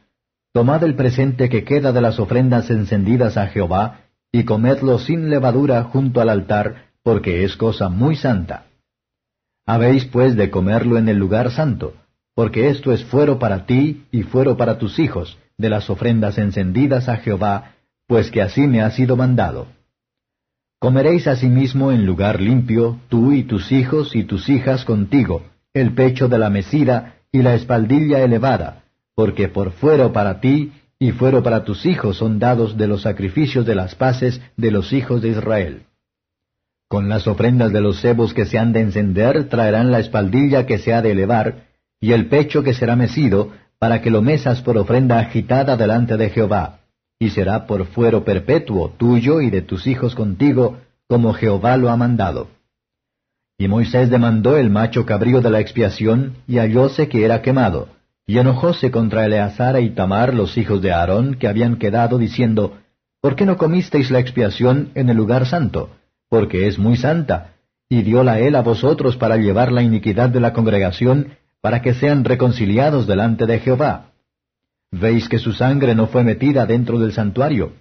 Tomad 0.53 0.83
el 0.83 0.97
presente 0.97 1.49
que 1.49 1.63
queda 1.63 1.93
de 1.93 2.01
las 2.01 2.19
ofrendas 2.19 2.71
encendidas 2.71 3.37
a 3.37 3.47
Jehová, 3.47 4.01
y 4.33 4.45
comedlo 4.45 4.99
sin 4.99 5.31
levadura 5.31 5.85
junto 5.85 6.21
al 6.21 6.29
altar, 6.29 6.87
porque 7.05 7.45
es 7.45 7.57
cosa 7.57 7.89
muy 7.89 8.17
santa. 8.17 8.67
Habéis 9.67 10.07
pues 10.07 10.35
de 10.35 10.51
comerlo 10.51 10.99
en 10.99 11.09
el 11.09 11.19
lugar 11.19 11.53
santo, 11.53 11.95
porque 12.35 12.71
esto 12.71 12.93
es 12.93 13.05
fuero 13.05 13.39
para 13.39 13.67
ti 13.67 14.07
y 14.11 14.23
fuero 14.23 14.57
para 14.57 14.79
tus 14.79 14.99
hijos, 14.99 15.39
de 15.57 15.69
las 15.69 15.91
ofrendas 15.91 16.39
encendidas 16.39 17.09
a 17.09 17.19
Jehová, 17.19 17.75
pues 18.11 18.33
que 18.33 18.43
así 18.43 18.67
me 18.67 18.83
ha 18.83 18.91
sido 18.91 19.17
mandado. 19.17 19.69
Comeréis 20.81 21.29
asimismo 21.29 21.93
en 21.93 22.07
lugar 22.07 22.41
limpio, 22.41 22.99
tú 23.09 23.31
y 23.31 23.45
tus 23.45 23.71
hijos 23.71 24.17
y 24.17 24.25
tus 24.25 24.49
hijas 24.49 24.85
contigo, 24.85 25.45
el 25.75 25.95
pecho 25.95 26.27
de 26.27 26.37
la 26.37 26.51
mesida 26.51 27.19
y 27.31 27.43
la 27.43 27.55
espaldilla 27.55 28.19
elevada, 28.19 28.83
porque 29.15 29.47
por 29.47 29.71
fuero 29.71 30.13
para 30.13 30.41
ti 30.41 30.73
y 30.99 31.13
fuero 31.13 31.45
para 31.45 31.63
tus 31.63 31.87
hijos 31.87 32.17
son 32.17 32.41
dados 32.41 32.77
de 32.77 32.89
los 32.89 33.03
sacrificios 33.03 33.65
de 33.65 33.77
las 33.77 33.95
paces 33.95 34.43
de 34.57 34.73
los 34.73 34.93
hijos 34.93 35.23
de 35.23 35.29
Israel. 35.29 35.83
Con 36.89 37.09
las 37.09 37.29
ofrendas 37.29 37.73
de 37.73 37.81
los 37.81 38.01
cebos 38.01 38.35
que 38.35 38.45
se 38.45 38.59
han 38.59 38.73
de 38.73 38.81
encender 38.81 39.49
traerán 39.49 39.93
la 39.93 40.01
espaldilla 40.01 40.67
que 40.67 40.79
se 40.79 40.93
ha 40.93 41.01
de 41.01 41.13
elevar, 41.13 41.67
y 42.01 42.11
el 42.11 42.27
pecho 42.27 42.65
que 42.65 42.75
será 42.75 42.97
mecido, 42.97 43.53
para 43.79 44.03
que 44.03 44.11
lo 44.11 44.21
mesas 44.21 44.63
por 44.63 44.79
ofrenda 44.79 45.21
agitada 45.21 45.77
delante 45.77 46.17
de 46.17 46.31
Jehová, 46.31 46.80
y 47.21 47.31
será 47.31 47.69
por 47.69 47.87
fuero 47.87 48.25
perpetuo 48.25 48.91
tuyo 48.99 49.41
y 49.41 49.51
de 49.51 49.63
tus 49.63 49.87
hijos 49.87 50.17
contigo, 50.17 50.79
como 51.07 51.33
Jehová 51.35 51.77
lo 51.77 51.91
ha 51.91 51.97
mandado. 51.97 52.49
Y 53.59 53.69
Moisés 53.69 54.11
demandó 54.11 54.57
el 54.57 54.71
macho 54.71 55.07
cabrío 55.07 55.41
de 55.41 55.51
la 55.51 55.61
expiación, 55.61 56.39
y 56.49 56.57
hallóse 56.57 57.09
que 57.09 57.25
era 57.25 57.43
quemado, 57.43 57.89
y 58.27 58.39
enojóse 58.39 58.91
contra 58.91 59.27
Eleazar 59.27 59.81
y 59.81 59.91
Tamar, 59.91 60.35
los 60.35 60.59
hijos 60.59 60.83
de 60.83 60.91
Aarón, 60.93 61.35
que 61.35 61.47
habían 61.47 61.77
quedado, 61.77 62.19
diciendo, 62.19 62.79
¿Por 63.21 63.37
qué 63.37 63.47
no 63.47 63.57
comisteis 63.57 64.11
la 64.11 64.19
expiación 64.19 64.91
en 64.95 65.11
el 65.11 65.17
lugar 65.17 65.47
santo? 65.47 65.91
porque 66.31 66.69
es 66.69 66.79
muy 66.79 66.97
santa, 66.97 67.55
y 67.89 68.03
dióla 68.03 68.39
él 68.39 68.55
a 68.55 68.63
vosotros 68.63 69.17
para 69.17 69.37
llevar 69.37 69.73
la 69.73 69.83
iniquidad 69.83 70.31
de 70.31 70.41
la 70.41 70.53
congregación, 70.53 71.35
para 71.61 71.83
que 71.83 71.93
sean 71.93 72.25
reconciliados 72.25 73.07
delante 73.07 73.45
de 73.47 73.59
Jehová. 73.59 74.10
Veis 74.91 75.29
que 75.29 75.39
su 75.39 75.53
sangre 75.53 75.95
no 75.95 76.09
fue 76.09 76.25
metida 76.25 76.67
dentro 76.67 76.99
del 76.99 77.13
santuario. 77.13 77.75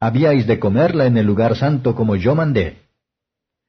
Habíais 0.00 0.46
de 0.46 0.58
comerla 0.58 1.06
en 1.06 1.16
el 1.16 1.26
lugar 1.26 1.56
santo 1.56 1.94
como 1.94 2.16
yo 2.16 2.34
mandé. 2.34 2.82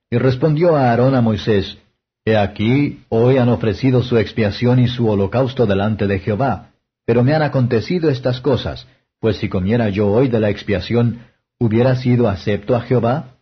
Y 0.10 0.18
respondió 0.18 0.76
a 0.76 0.90
Aarón 0.90 1.16
a 1.16 1.22
Moisés, 1.22 1.78
He 2.26 2.36
aquí, 2.36 3.04
hoy 3.10 3.38
han 3.38 3.50
ofrecido 3.50 4.04
su 4.04 4.18
expiación 4.18 4.80
y 4.80 4.88
su 4.88 5.08
holocausto 5.08 5.66
delante 5.66 6.08
de 6.08 6.20
Jehová, 6.20 6.72
pero 7.06 7.24
me 7.24 7.34
han 7.34 7.42
acontecido 7.42 8.10
estas 8.10 8.42
cosas, 8.42 8.88
pues 9.20 9.38
si 9.38 9.48
comiera 9.48 9.90
yo 9.90 10.08
hoy 10.08 10.28
de 10.28 10.40
la 10.40 10.50
expiación, 10.50 11.22
¿hubiera 11.58 11.96
sido 11.96 12.28
acepto 12.28 12.76
a 12.76 12.82
Jehová? 12.82 13.38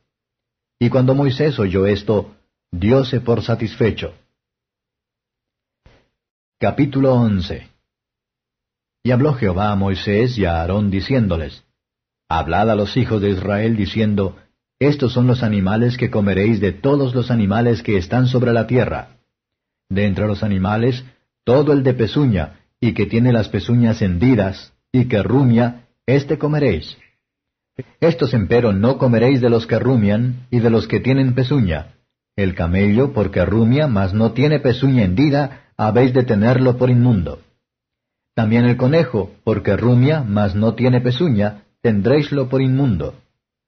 Y 0.78 0.89
cuando 0.89 1.15
Moisés 1.15 1.58
oyó 1.58 1.88
esto, 1.88 2.36
dióse 2.72 3.22
por 3.22 3.41
satisfecho. 3.41 4.13
Capítulo 6.60 7.15
11 7.15 7.74
Y 9.06 9.12
habló 9.12 9.36
Jehová 9.36 9.72
a 9.72 9.76
Moisés 9.76 10.36
y 10.36 10.46
a 10.46 10.62
Aarón 10.62 10.89
diciéndoles, 10.89 11.63
Hablad 12.28 12.72
a 12.72 12.76
los 12.76 12.98
hijos 12.98 13.22
de 13.22 13.30
Israel 13.30 13.78
diciendo, 13.78 14.36
Estos 14.80 15.13
son 15.13 15.28
los 15.28 15.44
animales 15.44 15.96
que 15.96 16.10
comeréis 16.10 16.60
de 16.60 16.72
todos 16.72 17.13
los 17.13 17.30
animales 17.30 17.84
que 17.84 17.98
están 17.98 18.26
sobre 18.26 18.52
la 18.52 18.65
tierra. 18.65 19.20
De 19.89 20.08
entre 20.08 20.26
los 20.26 20.41
animales, 20.41 21.06
todo 21.44 21.72
el 21.72 21.84
de 21.84 21.94
pezuña, 21.94 22.62
y 22.82 22.96
que 22.96 23.06
tiene 23.06 23.32
las 23.32 23.48
pezuñas 23.48 24.02
hendidas, 24.02 24.74
y 24.91 25.06
que 25.06 25.22
rumia, 25.22 25.86
éste 26.08 26.39
comeréis. 26.39 26.98
Estos 28.02 28.34
empero 28.34 28.74
no 28.74 28.98
comeréis 28.98 29.39
de 29.39 29.52
los 29.52 29.68
que 29.68 29.78
rumian 29.78 30.48
y 30.50 30.62
de 30.62 30.72
los 30.72 30.88
que 30.88 31.00
tienen 31.00 31.36
pezuña. 31.36 31.94
El 32.36 32.56
camello, 32.56 33.13
porque 33.13 33.46
rumia, 33.46 33.88
mas 33.88 34.15
no 34.15 34.32
tiene 34.32 34.60
pezuña 34.60 35.04
hendida, 35.04 35.68
habéis 35.78 36.12
de 36.12 36.24
tenerlo 36.24 36.78
por 36.78 36.89
inmundo. 36.89 37.44
También 38.36 38.65
el 38.65 38.76
conejo, 38.76 39.32
porque 39.45 39.78
rumia, 39.78 40.21
mas 40.21 40.56
no 40.56 40.76
tiene 40.76 41.00
pezuña, 41.00 41.63
tendréislo 41.82 42.50
por 42.50 42.62
inmundo. 42.62 43.15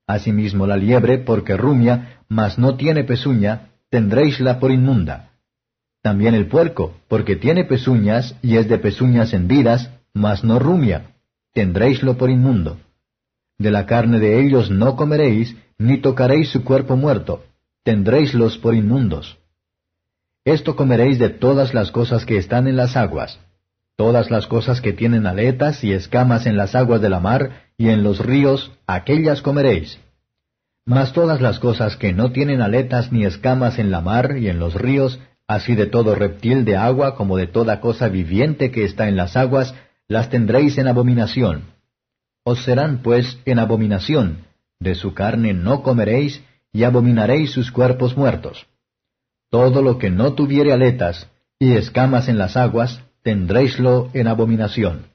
Asimismo 0.06 0.68
la 0.68 0.76
liebre, 0.76 1.20
porque 1.20 1.56
rumia, 1.56 2.20
mas 2.28 2.60
no 2.60 2.76
tiene 2.76 3.06
pezuña, 3.06 3.70
tendréisla 3.90 4.60
por 4.60 4.72
inmunda. 4.72 5.32
También 6.02 6.36
el 6.36 6.48
puerco, 6.48 6.98
porque 7.08 7.38
tiene 7.38 7.64
pezuñas 7.64 8.36
y 8.42 8.58
es 8.58 8.68
de 8.68 8.78
pezuñas 8.78 9.34
hendidas, 9.34 9.90
mas 10.14 10.44
no 10.44 10.60
rumia, 10.60 11.16
tendréislo 11.54 12.18
por 12.18 12.30
inmundo. 12.30 12.78
De 13.58 13.72
la 13.72 13.86
carne 13.86 14.20
de 14.20 14.42
ellos 14.42 14.70
no 14.70 14.98
comeréis, 14.98 15.56
ni 15.78 15.98
tocaréis 15.98 16.50
su 16.50 16.66
cuerpo 16.66 16.98
muerto, 16.98 17.46
tendréislos 17.84 18.58
por 18.58 18.76
inmundos. 18.76 19.38
Esto 20.44 20.76
comeréis 20.76 21.20
de 21.20 21.30
todas 21.30 21.74
las 21.74 21.92
cosas 21.92 22.26
que 22.26 22.38
están 22.38 22.68
en 22.68 22.76
las 22.76 22.98
aguas, 22.98 23.40
todas 23.98 24.32
las 24.32 24.48
cosas 24.48 24.80
que 24.80 24.94
tienen 24.94 25.28
aletas 25.28 25.84
y 25.84 25.92
escamas 25.92 26.46
en 26.46 26.56
las 26.56 26.76
aguas 26.76 27.02
de 27.02 27.10
la 27.10 27.20
mar 27.20 27.64
y 27.78 27.90
en 27.90 28.04
los 28.04 28.20
ríos, 28.20 28.72
aquellas 28.88 29.42
comeréis. 29.42 30.00
Mas 30.86 31.12
todas 31.12 31.42
las 31.42 31.60
cosas 31.60 31.98
que 31.98 32.14
no 32.14 32.32
tienen 32.32 32.62
aletas 32.62 33.12
ni 33.12 33.26
escamas 33.26 33.80
en 33.80 33.92
la 33.92 34.00
mar 34.00 34.38
y 34.38 34.48
en 34.48 34.60
los 34.60 34.74
ríos, 34.74 35.20
así 35.48 35.76
de 35.76 35.88
todo 35.88 36.16
reptil 36.16 36.64
de 36.64 36.78
agua 36.78 37.16
como 37.16 37.36
de 37.36 37.48
toda 37.48 37.82
cosa 37.82 38.08
viviente 38.08 38.72
que 38.72 38.86
está 38.86 39.10
en 39.10 39.18
las 39.18 39.36
aguas, 39.36 39.76
las 40.08 40.30
tendréis 40.30 40.78
en 40.78 40.88
abominación 40.88 41.78
os 42.50 42.64
serán 42.64 43.02
pues 43.04 43.38
en 43.44 43.60
abominación, 43.60 44.46
de 44.80 44.96
su 44.96 45.14
carne 45.14 45.54
no 45.54 45.84
comeréis, 45.84 46.42
y 46.72 46.86
abominaréis 46.86 47.52
sus 47.52 47.72
cuerpos 47.72 48.16
muertos. 48.16 48.68
Todo 49.52 49.82
lo 49.82 49.98
que 49.98 50.10
no 50.10 50.32
tuviere 50.32 50.72
aletas 50.72 51.30
y 51.60 51.74
escamas 51.74 52.30
en 52.30 52.38
las 52.38 52.56
aguas, 52.56 53.04
tendréislo 53.28 54.10
en 54.14 54.26
abominación. 54.30 55.08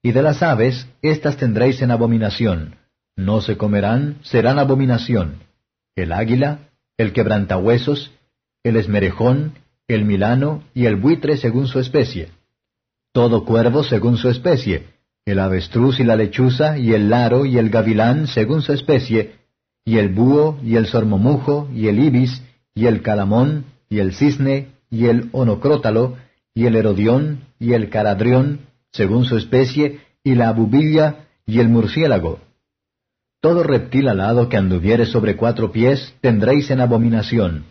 Y 0.00 0.12
de 0.12 0.22
las 0.22 0.44
aves, 0.44 0.86
éstas 1.02 1.36
tendréis 1.36 1.82
en 1.82 1.90
abominación, 1.90 2.76
no 3.16 3.40
se 3.40 3.56
comerán, 3.56 4.18
serán 4.22 4.60
abominación. 4.60 5.40
El 5.96 6.12
águila, 6.12 6.68
el 6.96 7.12
quebrantahuesos, 7.12 8.12
el 8.62 8.76
esmerejón, 8.76 9.54
el 9.88 10.04
milano 10.04 10.62
y 10.72 10.86
el 10.86 10.94
buitre 10.94 11.36
según 11.36 11.66
su 11.66 11.80
especie. 11.80 12.28
Todo 13.12 13.44
cuervo 13.44 13.82
según 13.82 14.18
su 14.18 14.28
especie, 14.28 14.86
el 15.24 15.40
avestruz 15.40 15.98
y 15.98 16.04
la 16.04 16.14
lechuza, 16.14 16.78
y 16.78 16.92
el 16.92 17.10
laro 17.10 17.44
y 17.44 17.58
el 17.58 17.70
gavilán 17.70 18.28
según 18.28 18.62
su 18.62 18.72
especie, 18.72 19.34
y 19.84 19.98
el 19.98 20.10
búho 20.10 20.60
y 20.62 20.76
el 20.76 20.86
sormomujo 20.86 21.68
y 21.74 21.88
el 21.88 21.98
ibis 21.98 22.40
y 22.72 22.86
el 22.86 23.02
calamón 23.02 23.64
y 23.88 23.98
el 23.98 24.14
cisne 24.14 24.68
y 24.90 25.06
el 25.06 25.28
onocrótalo 25.32 26.24
y 26.56 26.64
el 26.64 26.74
herodión 26.74 27.44
y 27.60 27.74
el 27.74 27.90
caradrión 27.90 28.60
según 28.90 29.26
su 29.26 29.36
especie, 29.36 30.00
y 30.24 30.34
la 30.34 30.48
abubilla 30.48 31.26
y 31.44 31.60
el 31.60 31.68
murciélago. 31.68 32.40
Todo 33.42 33.62
reptil 33.62 34.08
alado 34.08 34.48
que 34.48 34.56
anduviere 34.56 35.04
sobre 35.04 35.36
cuatro 35.36 35.70
pies 35.70 36.14
tendréis 36.22 36.70
en 36.70 36.80
abominación. 36.80 37.66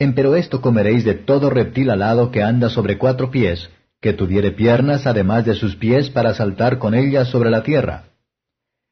Empero 0.00 0.34
esto 0.34 0.60
comeréis 0.60 1.04
de 1.04 1.14
todo 1.14 1.48
reptil 1.48 1.90
alado 1.90 2.32
que 2.32 2.42
anda 2.42 2.70
sobre 2.70 2.98
cuatro 2.98 3.30
pies, 3.30 3.70
que 4.00 4.12
tuviere 4.12 4.50
piernas 4.50 5.06
además 5.06 5.44
de 5.44 5.54
sus 5.54 5.76
pies 5.76 6.10
para 6.10 6.34
saltar 6.34 6.78
con 6.78 6.92
ellas 6.92 7.28
sobre 7.28 7.50
la 7.50 7.62
tierra. 7.62 8.06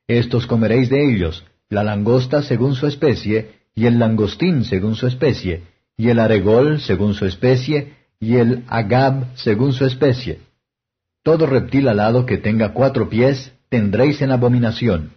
Estos 0.06 0.46
comeréis 0.46 0.88
de 0.88 1.04
ellos, 1.04 1.44
la 1.68 1.82
langosta 1.82 2.42
según 2.42 2.76
su 2.76 2.86
especie, 2.86 3.56
y 3.74 3.86
el 3.86 3.98
langostín 3.98 4.64
según 4.64 4.94
su 4.94 5.08
especie, 5.08 5.64
y 5.96 6.10
el 6.10 6.20
aregol 6.20 6.80
según 6.80 7.14
su 7.14 7.26
especie, 7.26 8.03
y 8.24 8.36
el 8.36 8.64
agab 8.68 9.26
según 9.36 9.72
su 9.72 9.84
especie. 9.84 10.40
Todo 11.22 11.46
reptil 11.46 11.88
alado 11.88 12.26
que 12.26 12.38
tenga 12.38 12.72
cuatro 12.72 13.08
pies 13.08 13.52
tendréis 13.68 14.22
en 14.22 14.30
abominación. 14.30 15.12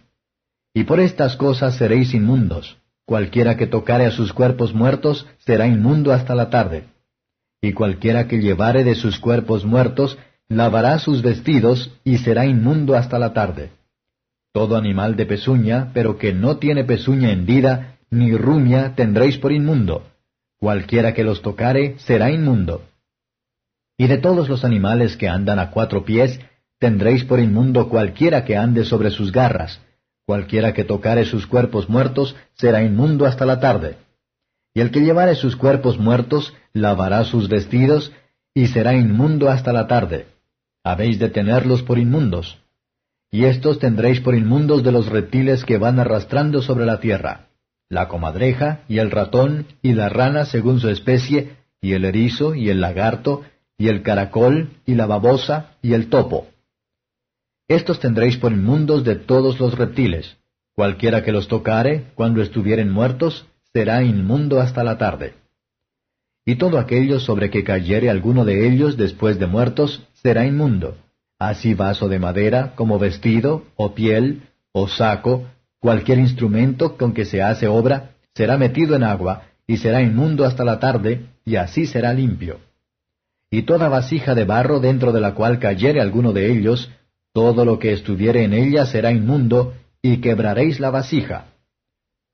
Y 0.74 0.84
por 0.84 1.00
estas 1.00 1.36
cosas 1.36 1.76
seréis 1.76 2.14
inmundos. 2.14 2.76
Cualquiera 3.04 3.56
que 3.56 3.66
tocare 3.66 4.04
a 4.06 4.10
sus 4.10 4.32
cuerpos 4.32 4.74
muertos 4.74 5.26
será 5.38 5.66
inmundo 5.66 6.12
hasta 6.12 6.34
la 6.34 6.50
tarde 6.50 6.84
y 7.60 7.72
cualquiera 7.72 8.28
que 8.28 8.38
llevare 8.38 8.84
de 8.84 8.94
sus 8.94 9.18
cuerpos 9.18 9.64
muertos, 9.64 10.18
lavará 10.48 10.98
sus 10.98 11.22
vestidos, 11.22 11.92
y 12.04 12.18
será 12.18 12.46
inmundo 12.46 12.94
hasta 12.94 13.18
la 13.18 13.32
tarde. 13.32 13.70
Todo 14.52 14.76
animal 14.76 15.16
de 15.16 15.26
pezuña, 15.26 15.90
pero 15.92 16.18
que 16.18 16.32
no 16.32 16.58
tiene 16.58 16.84
pezuña 16.84 17.30
hendida, 17.32 17.98
ni 18.10 18.36
rumia, 18.36 18.94
tendréis 18.94 19.38
por 19.38 19.52
inmundo. 19.52 20.06
Cualquiera 20.58 21.14
que 21.14 21.24
los 21.24 21.42
tocare, 21.42 21.96
será 21.98 22.30
inmundo. 22.30 22.82
Y 23.98 24.06
de 24.06 24.18
todos 24.18 24.48
los 24.48 24.64
animales 24.64 25.16
que 25.16 25.28
andan 25.28 25.58
a 25.58 25.70
cuatro 25.70 26.04
pies, 26.04 26.40
tendréis 26.78 27.24
por 27.24 27.40
inmundo 27.40 27.88
cualquiera 27.88 28.44
que 28.44 28.56
ande 28.56 28.84
sobre 28.84 29.10
sus 29.10 29.32
garras. 29.32 29.80
Cualquiera 30.24 30.72
que 30.72 30.84
tocare 30.84 31.24
sus 31.24 31.48
cuerpos 31.48 31.88
muertos, 31.88 32.36
será 32.54 32.82
inmundo 32.82 33.26
hasta 33.26 33.44
la 33.44 33.58
tarde. 33.58 33.96
Y 34.72 34.80
el 34.80 34.92
que 34.92 35.00
llevare 35.00 35.34
sus 35.34 35.56
cuerpos 35.56 35.98
muertos, 35.98 36.54
lavará 36.72 37.24
sus 37.24 37.48
vestidos, 37.48 38.12
y 38.54 38.68
será 38.68 38.94
inmundo 38.94 39.50
hasta 39.50 39.72
la 39.72 39.86
tarde. 39.86 40.26
habéis 40.84 41.18
de 41.18 41.28
tenerlos 41.28 41.82
por 41.82 41.98
inmundos. 41.98 42.58
Y 43.30 43.44
estos 43.44 43.78
tendréis 43.78 44.20
por 44.20 44.34
inmundos 44.34 44.82
de 44.82 44.92
los 44.92 45.06
reptiles 45.06 45.64
que 45.64 45.76
van 45.76 45.98
arrastrando 45.98 46.62
sobre 46.62 46.86
la 46.86 47.00
tierra, 47.00 47.48
la 47.90 48.08
comadreja, 48.08 48.80
y 48.88 48.98
el 48.98 49.10
ratón, 49.10 49.66
y 49.82 49.92
la 49.92 50.08
rana 50.08 50.46
según 50.46 50.80
su 50.80 50.88
especie, 50.88 51.56
y 51.82 51.92
el 51.92 52.04
erizo, 52.04 52.54
y 52.54 52.70
el 52.70 52.80
lagarto, 52.80 53.42
y 53.78 53.88
el 53.88 54.02
caracol, 54.02 54.70
y 54.84 54.96
la 54.96 55.06
babosa, 55.06 55.76
y 55.80 55.94
el 55.94 56.08
topo. 56.08 56.48
Estos 57.68 58.00
tendréis 58.00 58.36
por 58.36 58.52
inmundos 58.52 59.04
de 59.04 59.14
todos 59.14 59.60
los 59.60 59.78
reptiles. 59.78 60.36
Cualquiera 60.74 61.22
que 61.22 61.32
los 61.32 61.48
tocare, 61.48 62.06
cuando 62.14 62.42
estuvieren 62.42 62.90
muertos, 62.90 63.46
será 63.72 64.02
inmundo 64.02 64.60
hasta 64.60 64.82
la 64.82 64.98
tarde. 64.98 65.34
Y 66.44 66.56
todo 66.56 66.78
aquello 66.78 67.20
sobre 67.20 67.50
que 67.50 67.62
cayere 67.62 68.10
alguno 68.10 68.44
de 68.44 68.66
ellos 68.66 68.96
después 68.96 69.38
de 69.38 69.46
muertos, 69.46 70.02
será 70.14 70.44
inmundo. 70.46 70.96
Así 71.38 71.74
vaso 71.74 72.08
de 72.08 72.18
madera, 72.18 72.72
como 72.74 72.98
vestido, 72.98 73.64
o 73.76 73.94
piel, 73.94 74.42
o 74.72 74.88
saco, 74.88 75.46
cualquier 75.78 76.18
instrumento 76.18 76.96
con 76.96 77.12
que 77.12 77.26
se 77.26 77.42
hace 77.42 77.68
obra, 77.68 78.16
será 78.34 78.56
metido 78.56 78.96
en 78.96 79.04
agua, 79.04 79.42
y 79.66 79.76
será 79.76 80.02
inmundo 80.02 80.44
hasta 80.44 80.64
la 80.64 80.80
tarde, 80.80 81.26
y 81.44 81.56
así 81.56 81.86
será 81.86 82.12
limpio. 82.12 82.60
Y 83.50 83.62
toda 83.62 83.88
vasija 83.88 84.34
de 84.34 84.44
barro 84.44 84.80
dentro 84.80 85.12
de 85.12 85.20
la 85.20 85.34
cual 85.34 85.58
cayere 85.58 86.00
alguno 86.00 86.32
de 86.32 86.52
ellos, 86.52 86.90
todo 87.32 87.64
lo 87.64 87.78
que 87.78 87.92
estuviere 87.92 88.44
en 88.44 88.52
ella 88.52 88.84
será 88.84 89.10
inmundo, 89.10 89.74
y 90.02 90.20
quebraréis 90.20 90.80
la 90.80 90.90
vasija. 90.90 91.46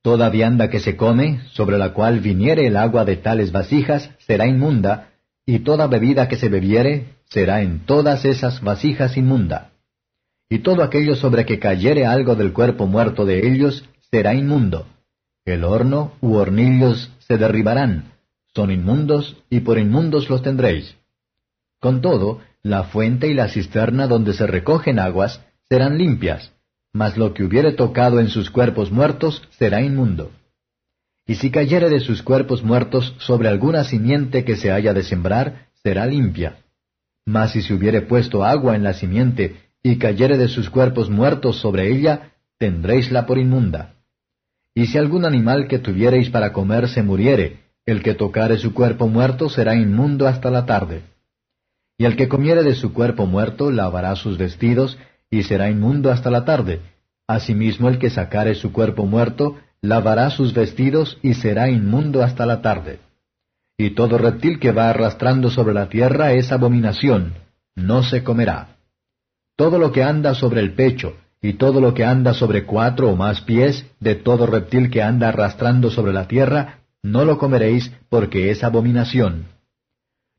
Toda 0.03 0.29
vianda 0.29 0.69
que 0.69 0.81
se 0.81 0.97
come, 0.97 1.41
sobre 1.53 1.79
la 1.79 1.93
cual 1.93 2.21
viniere 2.21 2.67
el 2.67 2.77
agua 2.77 3.05
de 3.05 3.17
tales 3.17 3.53
vasijas, 3.53 4.11
será 4.19 4.47
inmunda, 4.47 5.11
y 5.47 5.61
toda 5.61 5.87
bebida 5.87 6.29
que 6.29 6.37
se 6.37 6.49
bebiere, 6.49 7.15
será 7.27 7.63
en 7.63 7.87
todas 7.87 8.25
esas 8.25 8.61
vasijas 8.61 9.17
inmunda. 9.17 9.71
Y 10.51 10.59
todo 10.59 10.83
aquello 10.83 11.17
sobre 11.17 11.47
que 11.47 11.59
cayere 11.59 12.07
algo 12.07 12.35
del 12.35 12.53
cuerpo 12.53 12.87
muerto 12.87 13.25
de 13.25 13.47
ellos, 13.47 13.89
será 14.11 14.35
inmundo. 14.35 14.87
El 15.45 15.65
horno 15.65 16.13
u 16.21 16.35
hornillos 16.35 17.11
se 17.19 17.39
derribarán, 17.39 18.13
son 18.55 18.71
inmundos, 18.71 19.37
y 19.51 19.61
por 19.61 19.79
inmundos 19.79 20.29
los 20.31 20.43
tendréis. 20.43 20.97
Con 21.85 22.01
todo, 22.01 22.41
la 22.63 22.85
fuente 22.85 23.29
y 23.29 23.35
la 23.35 23.49
cisterna 23.49 24.07
donde 24.07 24.33
se 24.33 24.47
recogen 24.47 24.99
aguas 24.99 25.43
serán 25.69 25.99
limpias, 25.99 26.51
mas 26.95 27.19
lo 27.19 27.35
que 27.35 27.45
hubiere 27.45 27.73
tocado 27.73 28.21
en 28.21 28.29
sus 28.29 28.49
cuerpos 28.49 28.91
muertos 28.91 29.43
será 29.51 29.83
inmundo. 29.83 30.31
Y 31.27 31.35
si 31.35 31.51
cayere 31.51 31.91
de 31.91 32.01
sus 32.01 32.23
cuerpos 32.23 32.63
muertos 32.65 33.15
sobre 33.19 33.49
alguna 33.49 33.85
simiente 33.85 34.47
que 34.47 34.57
se 34.57 34.73
haya 34.73 34.95
de 34.95 35.03
sembrar, 35.03 35.67
será 35.83 36.07
limpia. 36.07 36.57
Mas 37.27 37.53
si 37.53 37.61
se 37.61 37.75
hubiere 37.75 38.01
puesto 38.01 38.47
agua 38.47 38.77
en 38.77 38.83
la 38.83 38.95
simiente 38.95 39.57
y 39.83 39.99
cayere 39.99 40.39
de 40.39 40.49
sus 40.49 40.71
cuerpos 40.71 41.11
muertos 41.11 41.61
sobre 41.61 41.93
ella, 41.93 42.31
tendréisla 42.57 43.27
por 43.27 43.37
inmunda. 43.37 43.97
Y 44.75 44.87
si 44.87 44.97
algún 44.97 45.27
animal 45.27 45.69
que 45.69 45.81
tuviereis 45.81 46.31
para 46.31 46.51
comer 46.51 46.89
se 46.89 47.03
muriere, 47.03 47.59
el 47.85 48.03
que 48.03 48.15
tocare 48.15 48.57
su 48.57 48.73
cuerpo 48.73 49.07
muerto 49.07 49.51
será 49.51 49.75
inmundo 49.75 50.27
hasta 50.27 50.51
la 50.51 50.65
tarde. 50.65 51.13
Y 52.05 52.07
el 52.07 52.17
que 52.17 52.29
comiere 52.29 52.63
de 52.63 52.75
su 52.75 52.93
cuerpo 52.93 53.25
muerto 53.25 53.71
lavará 53.71 54.15
sus 54.15 54.37
vestidos, 54.37 54.99
y 55.31 55.43
será 55.45 55.71
inmundo 55.71 56.13
hasta 56.13 56.31
la 56.31 56.45
tarde. 56.45 56.83
Asimismo 57.27 57.89
el 57.89 57.99
que 57.99 58.11
sacare 58.11 58.55
su 58.57 58.75
cuerpo 58.75 59.07
muerto, 59.07 59.57
lavará 59.81 60.29
sus 60.29 60.53
vestidos, 60.53 61.17
y 61.23 61.33
será 61.33 61.71
inmundo 61.71 62.23
hasta 62.23 62.45
la 62.45 62.61
tarde. 62.61 62.99
Y 63.79 63.95
todo 63.95 64.19
reptil 64.19 64.61
que 64.61 64.71
va 64.71 64.91
arrastrando 64.91 65.49
sobre 65.49 65.73
la 65.73 65.89
tierra 65.89 66.35
es 66.35 66.53
abominación, 66.53 67.37
no 67.75 68.03
se 68.03 68.23
comerá. 68.23 68.77
Todo 69.57 69.79
lo 69.79 69.91
que 69.91 70.03
anda 70.03 70.35
sobre 70.35 70.61
el 70.61 70.75
pecho, 70.75 71.17
y 71.41 71.55
todo 71.55 71.81
lo 71.81 71.95
que 71.95 72.05
anda 72.05 72.35
sobre 72.35 72.67
cuatro 72.67 73.09
o 73.09 73.17
más 73.17 73.41
pies, 73.41 73.87
de 74.01 74.15
todo 74.15 74.45
reptil 74.45 74.91
que 74.91 75.01
anda 75.03 75.31
arrastrando 75.31 75.89
sobre 75.91 76.13
la 76.13 76.29
tierra, 76.29 76.81
no 77.03 77.25
lo 77.25 77.39
comeréis, 77.39 77.91
porque 78.11 78.51
es 78.51 78.63
abominación. 78.63 79.54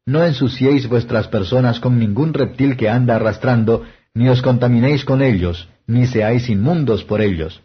No 0.05 0.23
ensuciéis 0.23 0.87
vuestras 0.87 1.27
personas 1.27 1.79
con 1.79 1.97
ningún 1.97 2.33
reptil 2.33 2.77
que 2.77 2.89
anda 2.89 3.15
arrastrando, 3.15 3.83
ni 4.13 4.29
os 4.29 4.41
contaminéis 4.41 5.03
con 5.03 5.21
ellos, 5.21 5.67
ni 5.87 6.05
seáis 6.05 6.47
inmundos 6.47 7.03
por 7.03 7.21
ellos. 7.21 7.61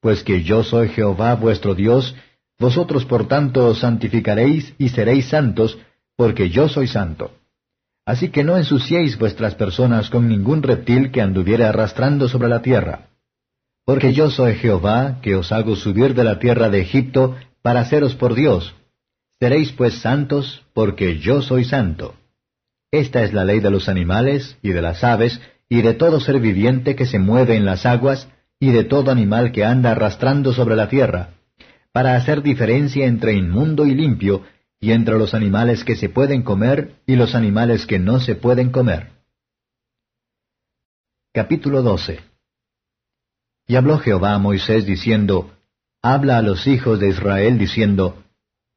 Pues 0.00 0.22
que 0.22 0.42
yo 0.42 0.64
soy 0.64 0.88
Jehová 0.88 1.34
vuestro 1.34 1.74
Dios, 1.74 2.14
vosotros 2.58 3.06
por 3.06 3.26
tanto 3.26 3.66
os 3.68 3.78
santificaréis 3.78 4.74
y 4.78 4.90
seréis 4.90 5.26
santos, 5.26 5.78
porque 6.16 6.50
yo 6.50 6.68
soy 6.68 6.88
santo. 6.88 7.32
Así 8.04 8.28
que 8.28 8.44
no 8.44 8.56
ensuciéis 8.56 9.18
vuestras 9.18 9.54
personas 9.54 10.10
con 10.10 10.28
ningún 10.28 10.62
reptil 10.62 11.10
que 11.10 11.22
anduviere 11.22 11.64
arrastrando 11.64 12.28
sobre 12.28 12.48
la 12.48 12.60
tierra. 12.60 13.08
Porque 13.86 14.12
yo 14.12 14.30
soy 14.30 14.56
Jehová, 14.56 15.20
que 15.22 15.36
os 15.36 15.50
hago 15.52 15.74
subir 15.76 16.14
de 16.14 16.24
la 16.24 16.38
tierra 16.38 16.68
de 16.68 16.80
Egipto, 16.80 17.36
para 17.62 17.80
haceros 17.80 18.14
por 18.14 18.34
Dios, 18.34 18.74
Seréis 19.42 19.72
pues 19.72 19.94
santos, 19.94 20.64
porque 20.72 21.18
yo 21.18 21.42
soy 21.42 21.64
santo. 21.64 22.14
Esta 22.92 23.24
es 23.24 23.32
la 23.32 23.44
ley 23.44 23.58
de 23.58 23.72
los 23.72 23.88
animales, 23.88 24.56
y 24.62 24.68
de 24.68 24.80
las 24.80 25.02
aves, 25.02 25.40
y 25.68 25.82
de 25.82 25.94
todo 25.94 26.20
ser 26.20 26.38
viviente 26.38 26.94
que 26.94 27.06
se 27.06 27.18
mueve 27.18 27.56
en 27.56 27.64
las 27.64 27.84
aguas, 27.84 28.28
y 28.60 28.70
de 28.70 28.84
todo 28.84 29.10
animal 29.10 29.50
que 29.50 29.64
anda 29.64 29.90
arrastrando 29.90 30.52
sobre 30.52 30.76
la 30.76 30.88
tierra, 30.88 31.30
para 31.90 32.14
hacer 32.14 32.44
diferencia 32.44 33.04
entre 33.04 33.32
inmundo 33.32 33.84
y 33.84 33.96
limpio, 33.96 34.44
y 34.78 34.92
entre 34.92 35.18
los 35.18 35.34
animales 35.34 35.82
que 35.82 35.96
se 35.96 36.08
pueden 36.08 36.44
comer 36.44 36.94
y 37.04 37.16
los 37.16 37.34
animales 37.34 37.84
que 37.84 37.98
no 37.98 38.20
se 38.20 38.36
pueden 38.36 38.70
comer. 38.70 39.08
Capítulo 41.34 41.82
12 41.82 42.20
Y 43.66 43.74
habló 43.74 43.98
Jehová 43.98 44.34
a 44.34 44.38
Moisés 44.38 44.86
diciendo, 44.86 45.50
Habla 46.00 46.38
a 46.38 46.42
los 46.42 46.68
hijos 46.68 47.00
de 47.00 47.08
Israel 47.08 47.58
diciendo, 47.58 48.21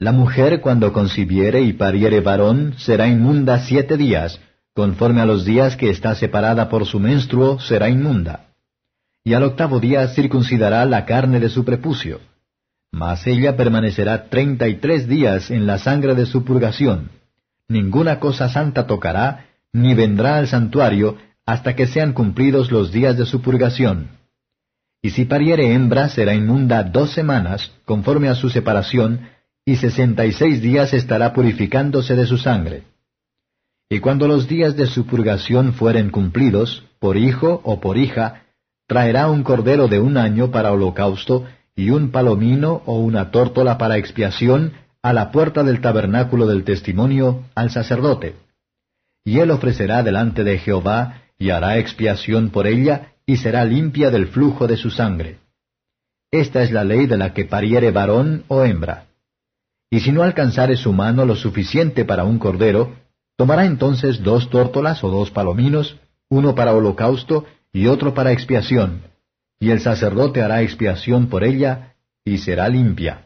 la 0.06 0.12
mujer 0.12 0.62
cuando 0.62 0.94
concibiere 0.94 1.64
y 1.64 1.74
pariere 1.74 2.22
varón 2.22 2.76
será 2.78 3.08
inmunda 3.08 3.58
siete 3.62 3.98
días, 3.98 4.40
conforme 4.76 5.20
a 5.22 5.26
los 5.26 5.46
días 5.46 5.76
que 5.78 5.90
está 5.90 6.14
separada 6.14 6.70
por 6.70 6.86
su 6.86 7.00
menstruo 7.00 7.60
será 7.60 7.90
inmunda. 7.90 8.52
Y 9.24 9.34
al 9.34 9.42
octavo 9.42 9.80
día 9.80 10.08
circuncidará 10.10 10.86
la 10.86 11.06
carne 11.08 11.40
de 11.40 11.50
su 11.50 11.66
prepucio. 11.66 12.20
Mas 12.92 13.26
ella 13.26 13.58
permanecerá 13.58 14.26
treinta 14.26 14.68
y 14.68 14.76
tres 14.76 15.08
días 15.08 15.50
en 15.50 15.66
la 15.66 15.80
sangre 15.80 16.14
de 16.14 16.28
su 16.28 16.46
purgación. 16.46 17.10
Ninguna 17.68 18.20
cosa 18.20 18.48
santa 18.48 18.86
tocará, 18.86 19.48
ni 19.74 19.96
vendrá 19.96 20.38
al 20.38 20.48
santuario 20.48 21.18
hasta 21.48 21.76
que 21.76 21.88
sean 21.88 22.14
cumplidos 22.14 22.72
los 22.72 22.92
días 22.92 23.18
de 23.18 23.26
su 23.26 23.42
purgación. 23.42 24.10
Y 25.02 25.10
si 25.10 25.26
pariere 25.26 25.74
hembra 25.74 26.10
será 26.10 26.36
inmunda 26.36 26.84
dos 26.84 27.10
semanas, 27.10 27.72
conforme 27.86 28.30
a 28.30 28.36
su 28.36 28.52
separación, 28.52 29.34
y 29.66 29.78
sesenta 29.78 30.26
y 30.28 30.32
seis 30.32 30.62
días 30.62 30.94
estará 30.94 31.34
purificándose 31.34 32.16
de 32.16 32.28
su 32.28 32.38
sangre. 32.38 32.84
Y 33.90 34.00
cuando 34.00 34.28
los 34.28 34.48
días 34.48 34.76
de 34.76 34.86
su 34.86 35.08
purgación 35.08 35.74
fueren 35.74 36.12
cumplidos, 36.12 36.84
por 37.00 37.18
hijo 37.18 37.62
o 37.64 37.82
por 37.82 37.98
hija, 37.98 38.44
traerá 38.88 39.28
un 39.30 39.44
cordero 39.44 39.88
de 39.88 40.00
un 40.00 40.18
año 40.18 40.52
para 40.52 40.72
holocausto, 40.72 41.46
y 41.76 41.90
un 41.90 42.12
palomino 42.12 42.84
o 42.86 43.00
una 43.00 43.32
tórtola 43.32 43.78
para 43.78 43.98
expiación, 43.98 44.74
a 45.02 45.14
la 45.14 45.32
puerta 45.32 45.64
del 45.64 45.82
tabernáculo 45.82 46.48
del 46.48 46.64
testimonio, 46.64 47.44
al 47.56 47.70
sacerdote. 47.72 48.36
Y 49.24 49.40
él 49.40 49.50
ofrecerá 49.52 50.04
delante 50.04 50.44
de 50.44 50.60
Jehová, 50.60 51.24
y 51.38 51.50
hará 51.50 51.78
expiación 51.80 52.52
por 52.52 52.68
ella, 52.68 53.14
y 53.26 53.38
será 53.38 53.66
limpia 53.66 54.12
del 54.12 54.28
flujo 54.28 54.68
de 54.68 54.78
su 54.78 54.92
sangre. 54.92 55.40
Esta 56.32 56.62
es 56.62 56.72
la 56.72 56.84
ley 56.84 57.08
de 57.08 57.18
la 57.18 57.34
que 57.34 57.46
pariere 57.46 57.92
varón 57.92 58.44
o 58.48 58.64
hembra. 58.64 59.08
Y 59.96 60.02
si 60.02 60.12
no 60.12 60.24
alcanzare 60.24 60.76
su 60.76 60.92
mano 60.92 61.24
lo 61.24 61.38
suficiente 61.38 62.04
para 62.04 62.26
un 62.26 62.38
cordero, 62.38 62.96
tomará 63.38 63.64
entonces 63.64 64.22
dos 64.22 64.50
tórtolas 64.50 65.02
o 65.06 65.10
dos 65.10 65.32
palominos, 65.32 65.96
uno 66.28 66.54
para 66.54 66.74
holocausto 66.74 67.46
y 67.72 67.88
otro 67.88 68.14
para 68.14 68.34
expiación, 68.34 69.04
y 69.58 69.70
el 69.70 69.80
sacerdote 69.80 70.42
hará 70.42 70.64
expiación 70.64 71.28
por 71.28 71.46
ella, 71.46 71.96
y 72.26 72.40
será 72.40 72.68
limpia. 72.68 73.25